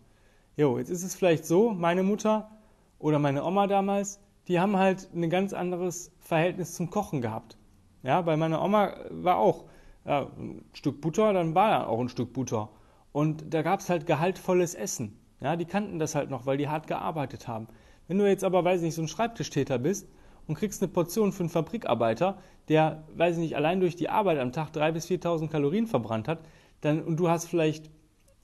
Jo, 0.58 0.78
jetzt 0.78 0.90
ist 0.90 1.04
es 1.04 1.16
vielleicht 1.16 1.46
so, 1.46 1.72
meine 1.72 2.04
Mutter 2.04 2.52
oder 3.00 3.20
meine 3.20 3.44
Oma 3.44 3.68
damals, 3.68 4.20
die 4.48 4.60
haben 4.60 4.78
halt 4.78 5.10
ein 5.14 5.30
ganz 5.30 5.54
anderes 5.54 6.12
Verhältnis 6.20 6.74
zum 6.74 6.90
Kochen 6.90 7.22
gehabt. 7.22 7.58
Ja, 8.04 8.22
bei 8.22 8.38
meiner 8.38 8.64
Oma 8.64 8.96
war 9.10 9.38
auch 9.38 9.66
ja, 10.06 10.28
ein 10.38 10.66
Stück 10.74 11.02
Butter, 11.02 11.34
dann 11.34 11.54
war 11.56 11.70
ja 11.70 11.88
auch 11.88 12.00
ein 12.00 12.10
Stück 12.10 12.34
Butter. 12.34 12.70
Und 13.12 13.54
da 13.54 13.62
gab 13.62 13.82
es 13.82 13.90
halt 13.90 14.06
gehaltvolles 14.06 14.74
Essen. 14.74 15.18
Ja, 15.40 15.56
die 15.56 15.66
kannten 15.66 16.00
das 16.00 16.16
halt 16.16 16.30
noch, 16.30 16.46
weil 16.46 16.58
die 16.58 16.70
hart 16.70 16.88
gearbeitet 16.88 17.48
haben. 17.48 17.68
Wenn 18.08 18.18
du 18.18 18.28
jetzt 18.28 18.44
aber, 18.44 18.64
weiß 18.64 18.80
ich 18.82 18.86
nicht, 18.86 18.96
so 18.96 19.02
ein 19.02 19.08
Schreibtischtäter 19.08 19.80
bist 19.80 20.08
und 20.48 20.56
kriegst 20.56 20.82
eine 20.82 20.92
Portion 20.92 21.32
für 21.32 21.42
einen 21.42 21.50
Fabrikarbeiter, 21.50 22.38
der, 22.68 23.04
weiß 23.16 23.36
ich 23.36 23.42
nicht, 23.42 23.56
allein 23.56 23.80
durch 23.80 23.96
die 23.96 24.10
Arbeit 24.10 24.40
am 24.40 24.52
Tag 24.52 24.70
3.000 24.70 24.92
bis 24.92 25.08
4.000 25.08 25.48
Kalorien 25.50 25.88
verbrannt 25.88 26.28
hat, 26.28 26.40
dann, 26.82 27.04
und 27.04 27.18
du 27.18 27.30
hast 27.30 27.46
vielleicht, 27.46 27.90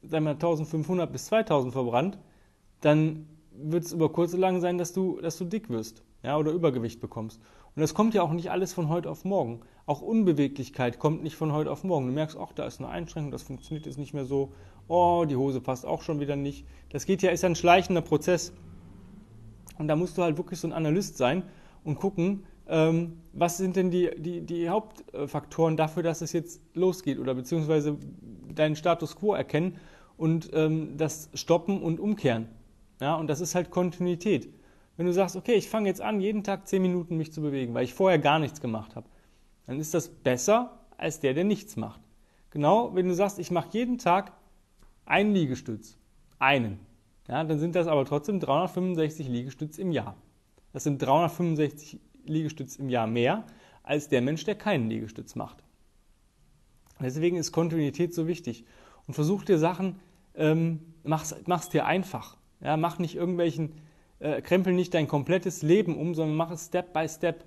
sagen 0.03 0.25
wir 0.25 0.37
1.500 0.37 1.05
bis 1.07 1.31
2.000 1.31 1.71
verbrannt, 1.71 2.19
dann 2.81 3.27
wird 3.51 3.85
es 3.85 3.93
über 3.93 4.11
kurz 4.11 4.33
oder 4.33 4.41
lang 4.41 4.61
sein, 4.61 4.77
dass 4.77 4.93
du, 4.93 5.19
dass 5.21 5.37
du 5.37 5.45
dick 5.45 5.69
wirst 5.69 6.03
ja, 6.23 6.37
oder 6.37 6.51
Übergewicht 6.51 6.99
bekommst. 6.99 7.41
Und 7.77 7.81
das 7.81 7.93
kommt 7.93 8.15
ja 8.15 8.24
auch 8.24 8.31
nicht 8.31 8.50
alles 8.50 8.74
von 8.74 8.89
heute 8.89 9.07
auf 9.07 9.24
morgen. 9.24 9.60
Auch 9.86 10.01
Unbeweglichkeit 10.01 10.98
kommt 10.98 11.22
nicht 11.22 11.36
von 11.36 11.51
heute 11.51 11.69
auf 11.69 11.84
morgen. 11.84 12.07
Du 12.07 12.12
merkst 12.12 12.36
auch, 12.36 12.51
da 12.51 12.65
ist 12.65 12.79
eine 12.79 12.89
Einschränkung, 12.89 13.29
das 13.29 13.43
funktioniert 13.43 13.86
jetzt 13.86 14.00
nicht 14.00 14.15
mehr 14.15 14.25
so. 14.25 14.51
Oh, 14.88 15.25
die 15.29 15.36
Hose 15.36 15.62
passt 15.62 15.86
auch 15.86 16.01
schon 16.01 16.19
wieder 16.19 16.36
nicht. 16.36 16.65
Das 16.89 17.05
geht 17.05 17.22
ja, 17.22 17.29
ist 17.29 17.46
ein 17.46 17.53
schleichender 17.55 18.01
Prozess. 18.01 18.51
Und 19.77 19.89
da 19.89 19.96
musst 19.96 20.17
du 20.17 20.24
halt 20.24 20.38
wirklich 20.38 20.60
so 20.60 20.67
ein 20.67 20.74
Analyst 20.74 21.17
sein 21.17 21.43
und 21.84 22.00
gucken, 22.00 22.46
ähm, 22.67 23.19
was 23.34 23.57
sind 23.57 23.75
denn 23.75 23.91
die, 23.91 24.10
die, 24.17 24.41
die 24.41 24.69
Hauptfaktoren 24.69 25.77
dafür, 25.77 26.01
dass 26.01 26.22
es 26.22 26.34
jetzt 26.34 26.60
losgeht 26.74 27.19
oder 27.19 27.36
beziehungsweise 27.36 27.96
deinen 28.55 28.75
Status 28.75 29.15
quo 29.15 29.36
erkennen 29.36 29.77
und 30.17 30.50
ähm, 30.53 30.98
das 30.98 31.29
stoppen 31.36 31.84
und 31.84 32.00
umkehren. 32.00 32.48
Ja, 33.00 33.13
und 33.17 33.27
das 33.27 33.39
ist 33.39 33.53
halt 33.53 33.69
Kontinuität. 33.69 34.50
Wenn 34.98 35.06
du 35.06 35.13
sagst, 35.13 35.36
okay, 35.36 35.54
ich 35.54 35.70
fange 35.70 35.88
jetzt 35.88 36.01
an, 36.01 36.20
jeden 36.20 36.44
Tag 36.44 36.68
zehn 36.68 36.82
Minuten 36.82 37.18
mich 37.18 37.32
zu 37.32 37.42
bewegen, 37.42 37.74
weil 37.74 37.84
ich 37.84 37.94
vorher 37.94 38.20
gar 38.20 38.39
nichts 38.39 38.60
gemacht 38.60 38.96
habe, 38.96 39.08
dann 39.66 39.80
ist 39.80 39.94
das 39.94 40.10
besser 40.10 40.80
als 40.98 41.20
der, 41.20 41.34
der 41.34 41.44
nichts 41.44 41.75
macht. 41.75 42.01
Genau, 42.50 42.96
wenn 42.96 43.08
du 43.08 43.13
sagst, 43.13 43.38
ich 43.39 43.51
mache 43.51 43.70
jeden 43.72 44.00
Tag 44.00 44.34
einen 45.06 45.34
Liegestütz, 45.34 45.98
einen, 46.39 46.80
ja, 47.27 47.44
dann 47.44 47.60
sind 47.60 47.75
das 47.75 47.88
aber 47.88 48.06
trotzdem 48.06 48.39
365 48.39 49.27
Liegestütz 49.27 49.77
im 49.77 49.92
Jahr. 49.92 50.16
Das 50.74 50.84
sind 50.84 51.01
365 51.01 52.00
Liegestütz 52.25 52.77
im 52.77 52.89
Jahr 52.89 53.08
mehr 53.08 53.44
als 53.84 54.10
der 54.10 54.22
Mensch, 54.22 54.44
der 54.46 54.56
keinen 54.56 54.89
Liegestütz 54.89 55.36
macht. 55.36 55.63
Deswegen 57.00 57.38
ist 57.38 57.51
Kontinuität 57.51 58.13
so 58.13 58.27
wichtig. 58.27 58.66
Und 59.06 59.13
versuch 59.13 59.44
dir 59.44 59.58
Sachen, 59.58 60.00
ähm, 60.36 60.80
mach's, 61.04 61.36
mach's 61.46 61.70
dir 61.70 61.86
einfach. 61.86 62.38
Ja, 62.60 62.75
mach 62.75 63.00
nicht 63.00 63.16
irgendwelchen, 63.16 63.74
äh, 64.19 64.41
krempel 64.41 64.74
nicht 64.74 64.93
dein 64.93 65.07
komplettes 65.07 65.62
Leben 65.62 65.97
um, 65.97 66.15
sondern 66.15 66.36
mach 66.36 66.51
es 66.51 66.67
Step 66.67 66.93
by 66.93 67.07
Step. 67.07 67.45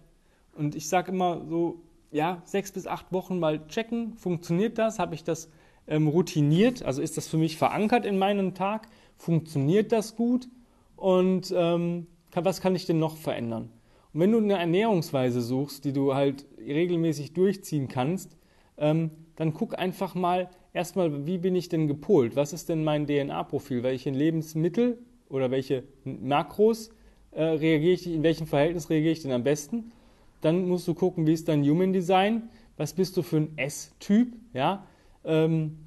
Und 0.57 0.75
ich 0.75 0.89
sage 0.89 1.13
immer 1.13 1.45
so, 1.49 1.83
ja, 2.11 2.43
sechs 2.45 2.73
bis 2.73 2.87
acht 2.87 3.13
Wochen 3.13 3.39
mal 3.39 3.67
checken, 3.69 4.15
funktioniert 4.15 4.79
das? 4.79 4.99
Habe 4.99 5.15
ich 5.15 5.25
das 5.25 5.51
ähm, 5.87 6.09
routiniert? 6.09 6.83
Also 6.83 7.03
ist 7.03 7.17
das 7.17 7.29
für 7.29 7.39
mich 7.39 7.57
verankert 7.57 8.05
in 8.05 8.19
meinem 8.19 8.55
Tag? 8.55 8.89
Funktioniert 9.17 9.93
das 9.93 10.17
gut? 10.17 10.49
Und 10.97 11.53
ähm, 11.57 12.07
was 12.33 12.61
kann 12.61 12.75
ich 12.75 12.87
denn 12.87 12.99
noch 12.99 13.17
verändern? 13.17 13.71
Und 14.13 14.21
wenn 14.21 14.33
du 14.33 14.39
eine 14.39 14.59
Ernährungsweise 14.59 15.41
suchst, 15.41 15.85
die 15.85 15.93
du 15.93 16.15
halt 16.15 16.47
regelmäßig 16.59 17.33
durchziehen 17.33 17.89
kannst, 17.89 18.37
ähm, 18.77 19.11
dann 19.37 19.55
guck 19.55 19.79
einfach 19.79 20.15
mal 20.15 20.51
erstmal, 20.73 21.27
wie 21.27 21.39
bin 21.39 21.55
ich 21.55 21.69
denn 21.69 21.87
gepolt? 21.87 22.37
Was 22.37 22.53
ist 22.53 22.69
denn 22.69 22.85
mein 22.85 23.07
DNA-Profil? 23.07 23.83
Welche 23.83 24.11
Lebensmittel 24.11 24.99
oder 25.31 25.51
welche 25.51 25.85
Makros 26.05 26.91
äh, 27.31 27.43
reagiere 27.43 27.95
ich, 27.95 28.07
in 28.07 28.23
welchem 28.23 28.47
Verhältnis 28.47 28.91
reagiere 28.91 29.13
ich 29.13 29.23
denn 29.23 29.33
am 29.33 29.45
besten? 29.45 29.93
Dann 30.41 30.69
musst 30.69 30.89
du 30.89 30.95
gucken, 30.95 31.27
wie 31.27 31.33
ist 31.33 31.49
dein 31.49 31.63
Human 31.63 31.93
Design? 31.93 32.51
Was 32.77 32.93
bist 32.95 33.17
du 33.17 33.23
für 33.23 33.39
ein 33.39 33.53
S-Typ? 33.57 34.35
Ja? 34.53 34.87
Ähm, 35.25 35.79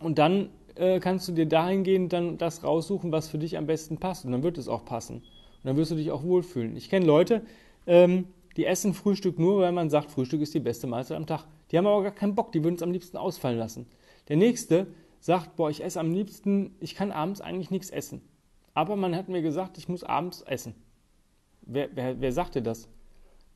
und 0.00 0.18
dann 0.18 0.50
äh, 0.76 1.00
kannst 1.00 1.28
du 1.28 1.32
dir 1.32 1.46
dahingehend 1.46 2.12
dann 2.12 2.38
das 2.38 2.64
raussuchen, 2.64 3.12
was 3.12 3.28
für 3.28 3.38
dich 3.38 3.58
am 3.58 3.66
besten 3.66 3.98
passt. 3.98 4.24
Und 4.24 4.32
dann 4.32 4.42
wird 4.42 4.56
es 4.56 4.68
auch 4.68 4.84
passen. 4.84 5.16
Und 5.16 5.24
dann 5.64 5.76
wirst 5.76 5.90
du 5.90 5.96
dich 5.96 6.10
auch 6.10 6.22
wohlfühlen. 6.22 6.76
Ich 6.76 6.88
kenne 6.88 7.06
Leute, 7.06 7.42
ähm, 7.86 8.26
die 8.56 8.66
essen 8.66 8.94
Frühstück 8.94 9.38
nur, 9.38 9.60
weil 9.60 9.72
man 9.72 9.90
sagt, 9.90 10.10
Frühstück 10.10 10.40
ist 10.40 10.54
die 10.54 10.60
beste 10.60 10.86
Mahlzeit 10.86 11.16
am 11.16 11.26
Tag. 11.26 11.46
Die 11.70 11.78
haben 11.78 11.86
aber 11.86 12.02
gar 12.02 12.12
keinen 12.12 12.34
Bock, 12.34 12.52
die 12.52 12.64
würden 12.64 12.76
es 12.76 12.82
am 12.82 12.92
liebsten 12.92 13.16
ausfallen 13.16 13.58
lassen. 13.58 13.86
Der 14.28 14.36
nächste 14.36 14.86
sagt, 15.20 15.56
boah, 15.56 15.70
ich 15.70 15.84
esse 15.84 16.00
am 16.00 16.12
liebsten, 16.12 16.74
ich 16.80 16.94
kann 16.94 17.12
abends 17.12 17.40
eigentlich 17.40 17.70
nichts 17.70 17.90
essen. 17.90 18.22
Aber 18.74 18.96
man 18.96 19.14
hat 19.16 19.28
mir 19.28 19.42
gesagt, 19.42 19.78
ich 19.78 19.88
muss 19.88 20.04
abends 20.04 20.42
essen. 20.42 20.74
Wer, 21.62 21.88
wer, 21.94 22.20
wer 22.20 22.32
sagt 22.32 22.54
dir 22.54 22.62
das? 22.62 22.88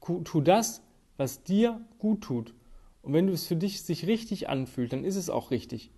Tu 0.01 0.41
das, 0.41 0.83
was 1.17 1.43
dir 1.43 1.81
gut 1.99 2.23
tut. 2.23 2.55
Und 3.03 3.13
wenn 3.13 3.27
du 3.27 3.33
es 3.33 3.47
für 3.47 3.57
dich 3.57 3.83
sich 3.83 4.07
richtig 4.07 4.49
anfühlt, 4.49 4.93
dann 4.93 5.05
ist 5.05 5.17
es 5.17 5.31
auch 5.31 5.51
richtig. 5.51 5.91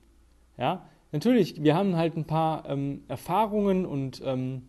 Ja, 0.59 0.87
natürlich, 1.13 1.63
wir 1.63 1.75
haben 1.75 1.97
halt 1.97 2.17
ein 2.17 2.25
paar 2.25 2.69
ähm, 2.69 3.03
Erfahrungen 3.09 3.87
und 3.87 4.23
ähm, 4.25 4.63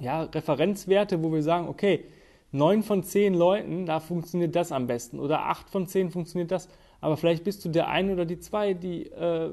ja, 0.00 0.22
Referenzwerte, 0.22 1.22
wo 1.22 1.32
wir 1.32 1.42
sagen, 1.42 1.68
okay, 1.68 2.04
neun 2.52 2.82
von 2.82 3.02
zehn 3.02 3.34
Leuten, 3.34 3.86
da 3.86 4.00
funktioniert 4.00 4.54
das 4.56 4.72
am 4.72 4.86
besten 4.86 5.18
oder 5.18 5.46
acht 5.46 5.70
von 5.70 5.86
zehn 5.86 6.10
funktioniert 6.10 6.50
das, 6.50 6.68
aber 7.00 7.16
vielleicht 7.16 7.44
bist 7.44 7.64
du 7.64 7.68
der 7.68 7.88
ein 7.88 8.10
oder 8.10 8.24
die 8.24 8.38
zwei, 8.38 8.74
die, 8.74 9.06
äh, 9.06 9.50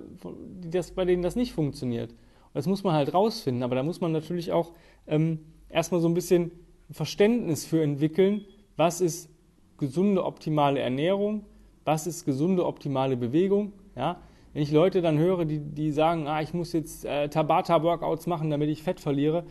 die 0.63 0.69
das, 0.69 0.91
bei 0.91 1.05
denen 1.05 1.21
das 1.21 1.36
nicht 1.36 1.53
funktioniert. 1.53 2.13
Das 2.58 2.66
muss 2.66 2.84
man 2.84 2.96
halt 2.96 3.14
rausfinden, 3.14 3.62
aber 3.62 3.76
da 3.76 3.84
muss 3.84 4.02
man 4.02 4.12
natürlich 4.12 4.52
auch 4.52 4.72
ähm, 5.06 5.42
erstmal 5.70 6.02
so 6.02 6.08
ein 6.08 6.16
bisschen 6.16 6.50
Verständnis 6.90 7.66
für 7.66 7.84
entwickeln, 7.84 8.46
was 8.78 9.00
ist 9.00 9.30
gesunde, 9.78 10.26
optimale 10.26 10.80
Ernährung, 10.80 11.46
was 11.86 12.08
ist 12.08 12.26
gesunde, 12.26 12.66
optimale 12.66 13.16
Bewegung. 13.16 13.74
Ja? 13.96 14.22
Wenn 14.54 14.64
ich 14.64 14.72
Leute 14.72 15.04
dann 15.04 15.20
höre, 15.20 15.46
die, 15.46 15.60
die 15.60 15.92
sagen, 15.92 16.28
ah, 16.28 16.42
ich 16.42 16.56
muss 16.56 16.74
jetzt 16.74 17.06
äh, 17.06 17.30
Tabata-Workouts 17.30 18.26
machen, 18.26 18.50
damit 18.50 18.70
ich 18.70 18.82
Fett 18.82 19.00
verliere, 19.00 19.44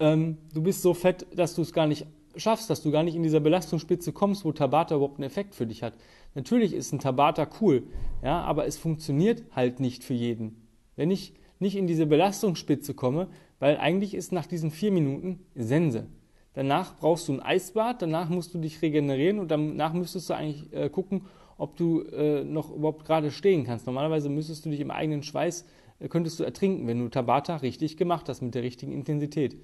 ähm, 0.00 0.38
du 0.54 0.62
bist 0.62 0.80
so 0.80 0.94
fett, 0.94 1.26
dass 1.36 1.54
du 1.54 1.60
es 1.60 1.74
gar 1.74 1.86
nicht 1.86 2.06
schaffst, 2.34 2.70
dass 2.70 2.82
du 2.82 2.90
gar 2.90 3.02
nicht 3.02 3.14
in 3.14 3.22
dieser 3.22 3.40
Belastungsspitze 3.40 4.12
kommst, 4.12 4.46
wo 4.46 4.52
Tabata 4.52 4.94
überhaupt 4.94 5.18
einen 5.18 5.28
Effekt 5.28 5.54
für 5.54 5.66
dich 5.66 5.82
hat. 5.82 5.92
Natürlich 6.34 6.72
ist 6.72 6.94
ein 6.94 6.98
Tabata 6.98 7.46
cool, 7.60 7.82
ja, 8.22 8.40
aber 8.40 8.66
es 8.66 8.78
funktioniert 8.78 9.42
halt 9.54 9.80
nicht 9.80 10.02
für 10.02 10.14
jeden. 10.14 10.66
Wenn 10.96 11.10
ich 11.10 11.34
nicht 11.58 11.76
in 11.76 11.86
diese 11.86 12.06
Belastungsspitze 12.06 12.94
komme, 12.94 13.28
weil 13.58 13.76
eigentlich 13.76 14.14
ist 14.14 14.32
nach 14.32 14.46
diesen 14.46 14.70
vier 14.70 14.92
Minuten 14.92 15.40
Sense. 15.54 16.06
Danach 16.54 16.96
brauchst 16.96 17.28
du 17.28 17.34
ein 17.34 17.40
Eisbad, 17.40 18.02
danach 18.02 18.28
musst 18.28 18.54
du 18.54 18.58
dich 18.58 18.82
regenerieren 18.82 19.38
und 19.38 19.50
danach 19.50 19.92
müsstest 19.92 20.28
du 20.28 20.34
eigentlich 20.34 20.72
äh, 20.72 20.88
gucken, 20.88 21.26
ob 21.56 21.76
du 21.76 22.02
äh, 22.02 22.44
noch 22.44 22.74
überhaupt 22.74 23.04
gerade 23.04 23.30
stehen 23.30 23.64
kannst. 23.64 23.86
Normalerweise 23.86 24.28
müsstest 24.28 24.64
du 24.64 24.70
dich 24.70 24.80
im 24.80 24.90
eigenen 24.90 25.22
Schweiß, 25.22 25.64
äh, 26.00 26.08
könntest 26.08 26.40
du 26.40 26.44
ertrinken, 26.44 26.86
wenn 26.86 26.98
du 26.98 27.08
Tabata 27.08 27.56
richtig 27.56 27.96
gemacht 27.96 28.28
hast 28.28 28.42
mit 28.42 28.54
der 28.54 28.62
richtigen 28.62 28.92
Intensität. 28.92 29.56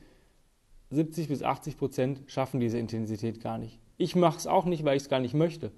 70 0.91 1.29
bis 1.29 1.43
80 1.43 1.77
Prozent 1.79 2.23
schaffen 2.27 2.61
diese 2.61 2.79
Intensität 2.79 3.41
gar 3.41 3.59
nicht. 3.59 3.81
Ich 3.97 4.15
mache 4.17 4.39
es 4.39 4.47
auch 4.47 4.65
nicht, 4.65 4.85
weil 4.85 4.97
ich 4.97 5.05
es 5.05 5.09
gar 5.09 5.21
nicht 5.21 5.35
möchte, 5.35 5.73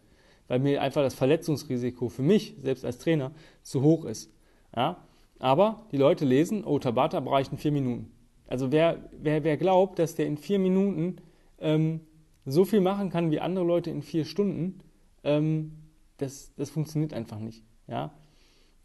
weil 0.48 0.58
mir 0.58 0.82
einfach 0.82 1.02
das 1.02 1.14
Verletzungsrisiko 1.14 2.08
für 2.08 2.22
mich, 2.22 2.56
selbst 2.58 2.84
als 2.84 2.98
Trainer, 2.98 3.32
zu 3.62 3.82
hoch 3.82 4.04
ist. 4.04 4.30
Ja? 4.74 5.05
Aber 5.38 5.86
die 5.92 5.96
Leute 5.96 6.24
lesen, 6.24 6.64
oh, 6.64 6.78
Tabata 6.78 7.18
in 7.18 7.58
vier 7.58 7.72
Minuten. 7.72 8.10
Also 8.46 8.72
wer, 8.72 9.10
wer, 9.12 9.44
wer 9.44 9.56
glaubt, 9.56 9.98
dass 9.98 10.14
der 10.14 10.26
in 10.26 10.36
vier 10.36 10.58
Minuten 10.58 11.16
ähm, 11.58 12.00
so 12.44 12.64
viel 12.64 12.80
machen 12.80 13.10
kann 13.10 13.30
wie 13.30 13.40
andere 13.40 13.64
Leute 13.64 13.90
in 13.90 14.02
vier 14.02 14.24
Stunden, 14.24 14.80
ähm, 15.24 15.72
das, 16.18 16.54
das 16.56 16.70
funktioniert 16.70 17.12
einfach 17.12 17.38
nicht. 17.38 17.64
Ja? 17.88 18.14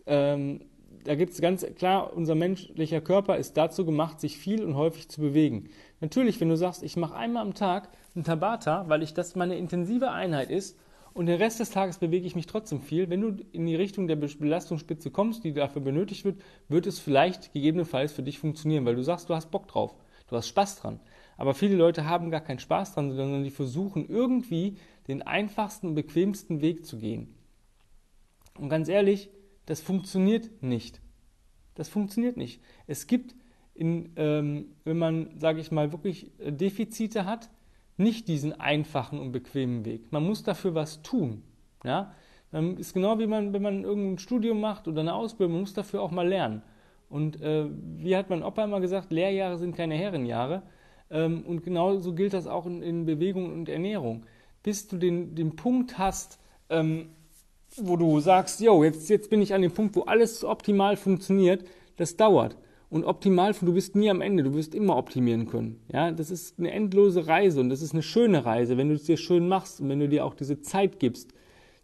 Ähm, 0.06 0.62
da 1.04 1.16
gibt 1.16 1.34
es 1.34 1.42
ganz 1.42 1.66
klar, 1.76 2.14
unser 2.16 2.36
menschlicher 2.36 3.02
Körper 3.02 3.38
ist 3.38 3.56
dazu 3.58 3.86
gemacht, 3.86 4.20
sich 4.20 4.38
viel 4.38 4.64
und 4.64 4.76
häufig 4.76 5.10
zu 5.10 5.22
bewegen. 5.22 5.70
Natürlich, 6.00 6.40
wenn 6.42 6.50
du 6.50 6.58
sagst, 6.58 6.84
ich 6.84 6.98
mache 6.98 7.16
einmal 7.16 7.44
am 7.44 7.54
Tag 7.54 7.90
ein 8.16 8.24
Tabata, 8.24 8.90
weil 8.90 9.04
ich 9.04 9.14
das 9.14 9.36
meine 9.36 9.58
intensive 9.58 10.12
Einheit 10.12 10.50
ist 10.50 10.78
und 11.14 11.26
den 11.26 11.38
Rest 11.38 11.60
des 11.60 11.72
Tages 11.72 11.98
bewege 11.98 12.26
ich 12.26 12.36
mich 12.36 12.48
trotzdem 12.48 12.82
viel, 12.82 13.10
wenn 13.10 13.22
du 13.22 13.44
in 13.52 13.66
die 13.66 13.76
Richtung 13.76 14.08
der 14.08 14.16
Belastungsspitze 14.16 15.12
kommst, 15.12 15.44
die 15.44 15.54
dafür 15.54 15.82
benötigt 15.82 16.24
wird, 16.24 16.42
wird 16.70 16.88
es 16.88 17.00
vielleicht 17.00 17.52
gegebenenfalls 17.54 18.14
für 18.14 18.24
dich 18.24 18.40
funktionieren, 18.40 18.86
weil 18.86 18.96
du 18.96 19.04
sagst, 19.04 19.30
du 19.30 19.36
hast 19.36 19.52
Bock 19.52 19.68
drauf, 19.68 19.96
du 20.28 20.36
hast 20.38 20.48
Spaß 20.48 20.78
dran. 20.78 21.00
Aber 21.38 21.54
viele 21.54 21.76
Leute 21.76 22.06
haben 22.06 22.32
gar 22.32 22.42
keinen 22.42 22.60
Spaß 22.60 22.94
dran, 22.94 23.12
sondern 23.12 23.44
die 23.44 23.50
versuchen 23.50 24.08
irgendwie 24.08 24.78
den 25.08 25.22
einfachsten 25.22 25.88
und 25.88 25.96
bequemsten 25.96 26.62
Weg 26.62 26.86
zu 26.86 26.98
gehen. 26.98 27.36
Und 28.58 28.70
ganz 28.70 28.88
ehrlich, 28.88 29.30
das 29.66 29.82
funktioniert 29.82 30.62
nicht. 30.62 31.02
Das 31.76 31.90
funktioniert 31.90 32.38
nicht. 32.38 32.62
Es 32.88 33.08
gibt, 33.08 33.36
in, 33.74 34.12
ähm, 34.16 34.76
wenn 34.84 34.98
man, 34.98 35.40
sage 35.40 35.60
ich 35.60 35.72
mal, 35.72 35.92
wirklich 35.92 36.32
äh, 36.40 36.52
Defizite 36.52 37.26
hat, 37.26 37.50
nicht 38.02 38.28
diesen 38.28 38.60
einfachen 38.60 39.20
und 39.20 39.32
bequemen 39.32 39.86
Weg. 39.86 40.12
Man 40.12 40.26
muss 40.26 40.44
dafür 40.44 40.76
was 40.76 41.02
tun. 41.02 41.44
Ja? 41.84 42.14
Das 42.52 42.64
ist 42.78 42.94
genau 42.94 43.20
wie 43.20 43.28
man, 43.28 43.54
wenn 43.54 43.62
man 43.62 43.84
irgendein 43.84 44.20
Studium 44.20 44.60
macht 44.60 44.88
oder 44.88 45.02
eine 45.02 45.14
Ausbildung, 45.14 45.54
man 45.54 45.62
muss 45.62 45.74
dafür 45.74 46.02
auch 46.02 46.12
mal 46.12 46.28
lernen. 46.28 46.62
Und 47.10 47.42
äh, 47.42 47.66
wie 47.98 48.16
hat 48.16 48.30
mein 48.30 48.44
Opa 48.44 48.64
immer 48.64 48.80
gesagt, 48.80 49.12
Lehrjahre 49.12 49.58
sind 49.58 49.76
keine 49.76 49.96
Herrenjahre. 49.96 50.64
Ähm, 51.10 51.44
und 51.46 51.64
genauso 51.64 52.14
gilt 52.14 52.34
das 52.34 52.48
auch 52.48 52.66
in, 52.66 52.82
in, 52.82 53.06
Bewegung 53.06 53.52
und 53.52 53.70
Ernährung. 53.70 54.26
Bis 54.64 54.88
du 54.88 54.98
den, 54.98 55.36
den 55.36 55.56
Punkt 55.56 55.98
hast, 55.98 56.40
ähm, 56.70 57.10
wo 57.78 57.98
du 57.98 58.20
sagst, 58.20 58.62
yo, 58.62 58.84
jetzt, 58.84 59.10
jetzt 59.10 59.30
bin 59.30 59.42
ich 59.42 59.54
an 59.54 59.62
dem 59.62 59.72
Punkt, 59.72 59.96
wo 59.96 60.04
alles 60.04 60.44
optimal 60.44 60.98
funktioniert, 60.98 61.66
das 61.98 62.16
dauert. 62.16 62.58
Und 62.92 63.06
optimal, 63.06 63.54
du 63.54 63.74
bist 63.74 63.96
nie 63.96 64.10
am 64.10 64.20
Ende, 64.20 64.44
du 64.44 64.54
wirst 64.54 64.76
immer 64.76 64.98
optimieren 64.98 65.48
können. 65.48 65.80
Ja, 65.94 66.12
das 66.12 66.30
ist 66.30 66.60
eine 66.60 66.72
endlose 66.72 67.26
Reise 67.26 67.62
und 67.62 67.70
das 67.70 67.82
ist 67.82 67.94
eine 67.94 68.04
schöne 68.04 68.46
Reise, 68.46 68.76
wenn 68.76 68.90
du 68.90 68.96
es 68.96 69.06
dir 69.06 69.16
schön 69.16 69.48
machst 69.48 69.80
und 69.80 69.88
wenn 69.88 70.02
du 70.02 70.10
dir 70.10 70.26
auch 70.26 70.34
diese 70.34 70.62
Zeit 70.62 71.00
gibst. 71.00 71.34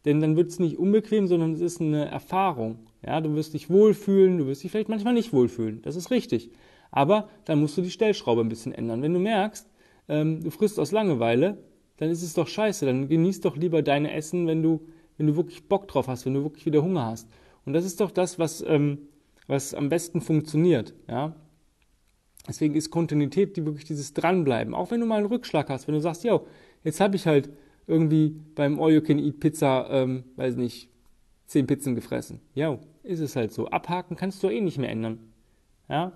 Denn 0.03 0.19
dann 0.19 0.35
wird 0.35 0.49
es 0.49 0.59
nicht 0.59 0.77
unbequem, 0.77 1.27
sondern 1.27 1.53
es 1.53 1.61
ist 1.61 1.79
eine 1.79 2.11
Erfahrung. 2.11 2.79
Ja, 3.05 3.21
du 3.21 3.35
wirst 3.35 3.53
dich 3.53 3.69
wohlfühlen, 3.69 4.37
du 4.37 4.47
wirst 4.47 4.65
dich 4.65 4.71
vielleicht 4.71 4.89
manchmal 4.89 5.13
nicht 5.13 5.31
wohlfühlen. 5.31 5.81
Das 5.81 5.95
ist 5.95 6.11
richtig. 6.11 6.51
Aber 6.91 7.29
dann 7.45 7.61
musst 7.61 7.77
du 7.77 7.81
die 7.81 7.89
Stellschraube 7.89 8.41
ein 8.41 8.49
bisschen 8.49 8.73
ändern. 8.73 9.01
Wenn 9.01 9.13
du 9.13 9.19
merkst, 9.19 9.65
ähm, 10.09 10.43
du 10.43 10.49
frisst 10.49 10.77
aus 10.77 10.91
Langeweile, 10.91 11.57
dann 11.95 12.09
ist 12.09 12.21
es 12.21 12.33
doch 12.33 12.49
scheiße. 12.49 12.85
Dann 12.85 13.07
genieß 13.07 13.39
doch 13.39 13.55
lieber 13.55 13.81
deine 13.81 14.11
Essen, 14.11 14.45
wenn 14.45 14.61
du, 14.61 14.81
wenn 15.15 15.27
du 15.27 15.37
wirklich 15.37 15.69
Bock 15.69 15.87
drauf 15.87 16.09
hast, 16.09 16.25
wenn 16.25 16.33
du 16.33 16.43
wirklich 16.43 16.65
wieder 16.65 16.83
Hunger 16.83 17.05
hast. 17.05 17.29
Und 17.65 17.71
das 17.71 17.85
ist 17.85 18.01
doch 18.01 18.11
das, 18.11 18.39
was 18.39 18.61
ähm, 18.67 19.07
was 19.47 19.73
am 19.73 19.89
besten 19.89 20.21
funktioniert. 20.21 20.93
Ja? 21.07 21.35
Deswegen 22.47 22.75
ist 22.75 22.91
Kontinuität 22.91 23.57
die 23.57 23.65
wirklich 23.65 23.85
dieses 23.85 24.13
Dranbleiben. 24.13 24.73
Auch 24.73 24.91
wenn 24.91 24.99
du 24.99 25.05
mal 25.05 25.17
einen 25.17 25.27
Rückschlag 25.27 25.69
hast, 25.69 25.87
wenn 25.87 25.95
du 25.95 26.01
sagst, 26.01 26.23
ja, 26.23 26.39
jetzt 26.83 26.99
habe 26.99 27.15
ich 27.15 27.27
halt 27.27 27.49
irgendwie 27.87 28.39
beim 28.55 28.79
All 28.79 28.91
You 28.91 29.01
Can 29.01 29.19
Eat 29.19 29.39
Pizza, 29.39 29.87
ähm, 29.89 30.23
weiß 30.35 30.55
nicht, 30.55 30.89
zehn 31.45 31.67
Pizzen 31.67 31.95
gefressen. 31.95 32.41
Ja, 32.53 32.79
ist 33.03 33.21
es 33.21 33.35
halt 33.35 33.53
so. 33.53 33.67
Abhaken 33.67 34.15
kannst 34.15 34.43
du 34.43 34.49
eh 34.49 34.61
nicht 34.61 34.77
mehr 34.77 34.89
ändern. 34.89 35.19
Ja? 35.89 36.11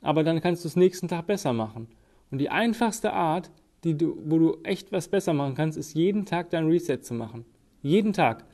Aber 0.00 0.24
dann 0.24 0.40
kannst 0.40 0.64
du 0.64 0.68
es 0.68 0.76
nächsten 0.76 1.08
Tag 1.08 1.26
besser 1.26 1.52
machen. 1.52 1.88
Und 2.30 2.38
die 2.38 2.50
einfachste 2.50 3.12
Art, 3.12 3.50
die 3.84 3.96
du, 3.96 4.18
wo 4.24 4.38
du 4.38 4.58
echt 4.62 4.92
was 4.92 5.08
besser 5.08 5.32
machen 5.32 5.54
kannst, 5.54 5.76
ist 5.76 5.94
jeden 5.94 6.24
Tag 6.24 6.50
dein 6.50 6.66
Reset 6.66 6.98
zu 7.02 7.14
machen. 7.14 7.44
Jeden 7.82 8.12
Tag. 8.12 8.44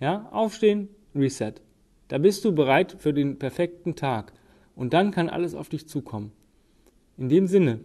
Ja, 0.00 0.28
aufstehen, 0.30 0.88
Reset. 1.14 1.54
Da 2.10 2.18
bist 2.18 2.44
du 2.44 2.52
bereit 2.52 2.96
für 2.98 3.14
den 3.14 3.38
perfekten 3.38 3.94
Tag. 3.94 4.32
Und 4.74 4.92
dann 4.94 5.12
kann 5.12 5.28
alles 5.28 5.54
auf 5.54 5.68
dich 5.68 5.86
zukommen. 5.88 6.32
In 7.16 7.28
dem 7.28 7.46
Sinne, 7.46 7.78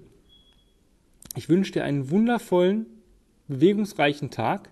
ich 1.35 1.47
wünsche 1.47 1.73
dir 1.73 1.83
einen 1.83 2.09
wundervollen, 2.09 2.87
bewegungsreichen 3.47 4.31
Tag, 4.31 4.71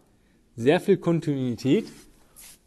sehr 0.55 0.79
viel 0.79 0.97
Kontinuität. 0.97 1.85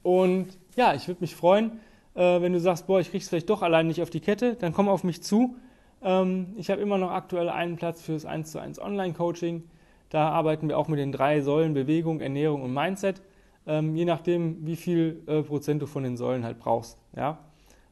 Und 0.05 0.47
ja, 0.77 0.95
ich 0.95 1.09
würde 1.09 1.23
mich 1.23 1.35
freuen, 1.35 1.81
äh, 2.15 2.41
wenn 2.41 2.53
du 2.53 2.61
sagst, 2.61 2.87
boah, 2.87 3.01
ich 3.01 3.11
krieg's 3.11 3.29
vielleicht 3.29 3.51
doch 3.51 3.63
allein 3.63 3.89
nicht 3.89 4.01
auf 4.01 4.11
die 4.11 4.21
Kette, 4.21 4.55
dann 4.55 4.73
komm 4.73 4.89
auf 4.89 5.03
mich 5.03 5.25
zu. 5.25 5.57
Ähm, 6.03 6.55
ich 6.57 6.71
habe 6.71 6.81
immer 6.81 6.99
noch 6.99 7.11
aktuell 7.11 7.49
einen 7.49 7.75
Platz 7.75 8.01
fürs 8.01 8.25
1 8.25 8.53
zu 8.53 8.61
1 8.61 8.81
Online-Coaching. 8.81 9.65
Da 10.11 10.29
arbeiten 10.29 10.69
wir 10.69 10.79
auch 10.79 10.87
mit 10.87 11.01
den 11.01 11.11
drei 11.11 11.41
Säulen 11.41 11.75
Bewegung, 11.75 12.21
Ernährung 12.21 12.63
und 12.63 12.73
Mindset 12.73 13.23
ähm, 13.67 13.97
je 13.97 14.05
nachdem, 14.05 14.65
wie 14.65 14.77
viel 14.77 15.23
äh, 15.27 15.43
Prozent 15.43 15.83
du 15.83 15.87
von 15.87 16.05
den 16.05 16.17
Säulen 16.17 16.45
halt 16.45 16.59
brauchst. 16.59 16.99
Ja? 17.15 17.39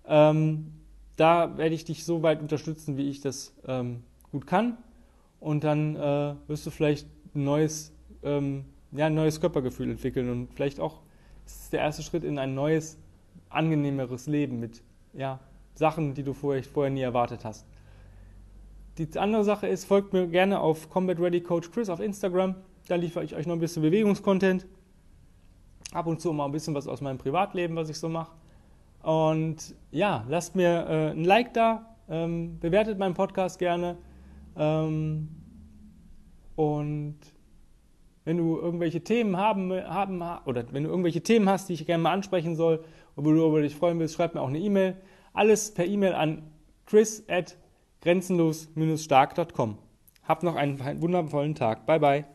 Ähm, 0.07 0.73
da 1.17 1.57
werde 1.57 1.75
ich 1.75 1.85
dich 1.85 2.05
so 2.05 2.23
weit 2.23 2.41
unterstützen, 2.41 2.97
wie 2.97 3.09
ich 3.09 3.21
das 3.21 3.55
ähm, 3.67 4.03
gut 4.31 4.47
kann. 4.47 4.77
Und 5.41 5.65
dann 5.65 5.97
äh, 5.97 6.35
wirst 6.47 6.67
du 6.67 6.71
vielleicht 6.71 7.07
ein 7.35 7.45
neues, 7.45 7.93
ähm, 8.23 8.65
ja, 8.93 9.07
ein 9.07 9.15
neues 9.15 9.41
Körpergefühl 9.41 9.91
entwickeln 9.91 10.31
und 10.31 10.55
vielleicht 10.55 10.81
auch 10.81 11.01
ist 11.45 11.65
es 11.65 11.71
der 11.71 11.81
erste 11.81 12.03
Schritt 12.03 12.25
in 12.25 12.39
ein 12.39 12.55
neues, 12.55 12.97
angenehmeres 13.51 14.27
Leben 14.27 14.61
mit 14.61 14.83
ja, 15.13 15.41
Sachen, 15.75 16.15
die 16.15 16.23
du 16.23 16.33
vorher, 16.33 16.63
vorher 16.65 16.91
nie 16.91 17.03
erwartet 17.03 17.45
hast. 17.45 17.67
Die 18.97 19.19
andere 19.19 19.45
Sache 19.45 19.67
ist, 19.67 19.85
folgt 19.85 20.13
mir 20.13 20.27
gerne 20.29 20.61
auf 20.61 20.89
Combat 20.89 21.19
Ready 21.19 21.41
Coach 21.41 21.71
Chris 21.73 21.89
auf 21.91 22.01
Instagram. 22.01 22.55
Da 22.87 22.95
liefere 22.95 23.25
ich 23.25 23.35
euch 23.35 23.47
noch 23.47 23.55
ein 23.55 23.61
bisschen 23.61 23.83
Bewegungskontent 23.83 24.67
ab 25.95 26.07
und 26.07 26.21
zu 26.21 26.33
mal 26.33 26.45
ein 26.45 26.53
bisschen 26.53 26.75
was 26.75 26.87
aus 26.87 27.01
meinem 27.01 27.19
Privatleben, 27.19 27.77
was 27.77 27.89
ich 27.89 27.99
so 27.99 28.09
mache. 28.09 28.33
Und 29.03 29.75
ja, 29.91 30.25
lasst 30.29 30.57
mir 30.57 30.87
äh, 30.89 31.11
ein 31.11 31.25
Like 31.25 31.55
da, 31.55 31.97
ähm, 32.09 32.59
bewertet 32.61 32.99
meinen 32.99 33.15
Podcast 33.15 33.59
gerne. 33.59 33.97
Ähm, 34.57 35.29
und 36.57 37.17
wenn 38.25 38.39
du 38.39 38.59
irgendwelche 38.59 39.03
Themen 39.03 39.37
haben, 39.37 39.73
haben 39.73 40.23
oder 40.47 40.65
wenn 40.73 40.85
du 40.85 40.91
irgendwelche 40.91 41.23
Themen 41.23 41.49
hast, 41.49 41.69
die 41.69 41.75
ich 41.75 41.87
gerne 41.87 42.03
mal 42.03 42.13
ansprechen 42.13 42.57
soll, 42.57 42.85
wo 43.17 43.31
du 43.31 43.47
über 43.47 43.61
dich 43.61 43.77
freuen 43.77 43.99
willst, 43.99 44.15
schreib 44.15 44.35
mir 44.35 44.41
auch 44.41 44.49
eine 44.49 44.59
E-Mail. 44.59 44.97
Alles 45.33 45.75
per 45.75 45.85
E-Mail 45.85 46.15
an 46.15 46.43
chris 46.87 47.25
at 47.29 47.57
grenzenlos-stark.com. 48.01 49.79
Habt 50.27 50.43
noch 50.43 50.57
einen 50.57 51.03
wundervollen 51.03 51.55
Tag. 51.55 51.87
Bye 51.87 52.01
bye. 52.01 52.34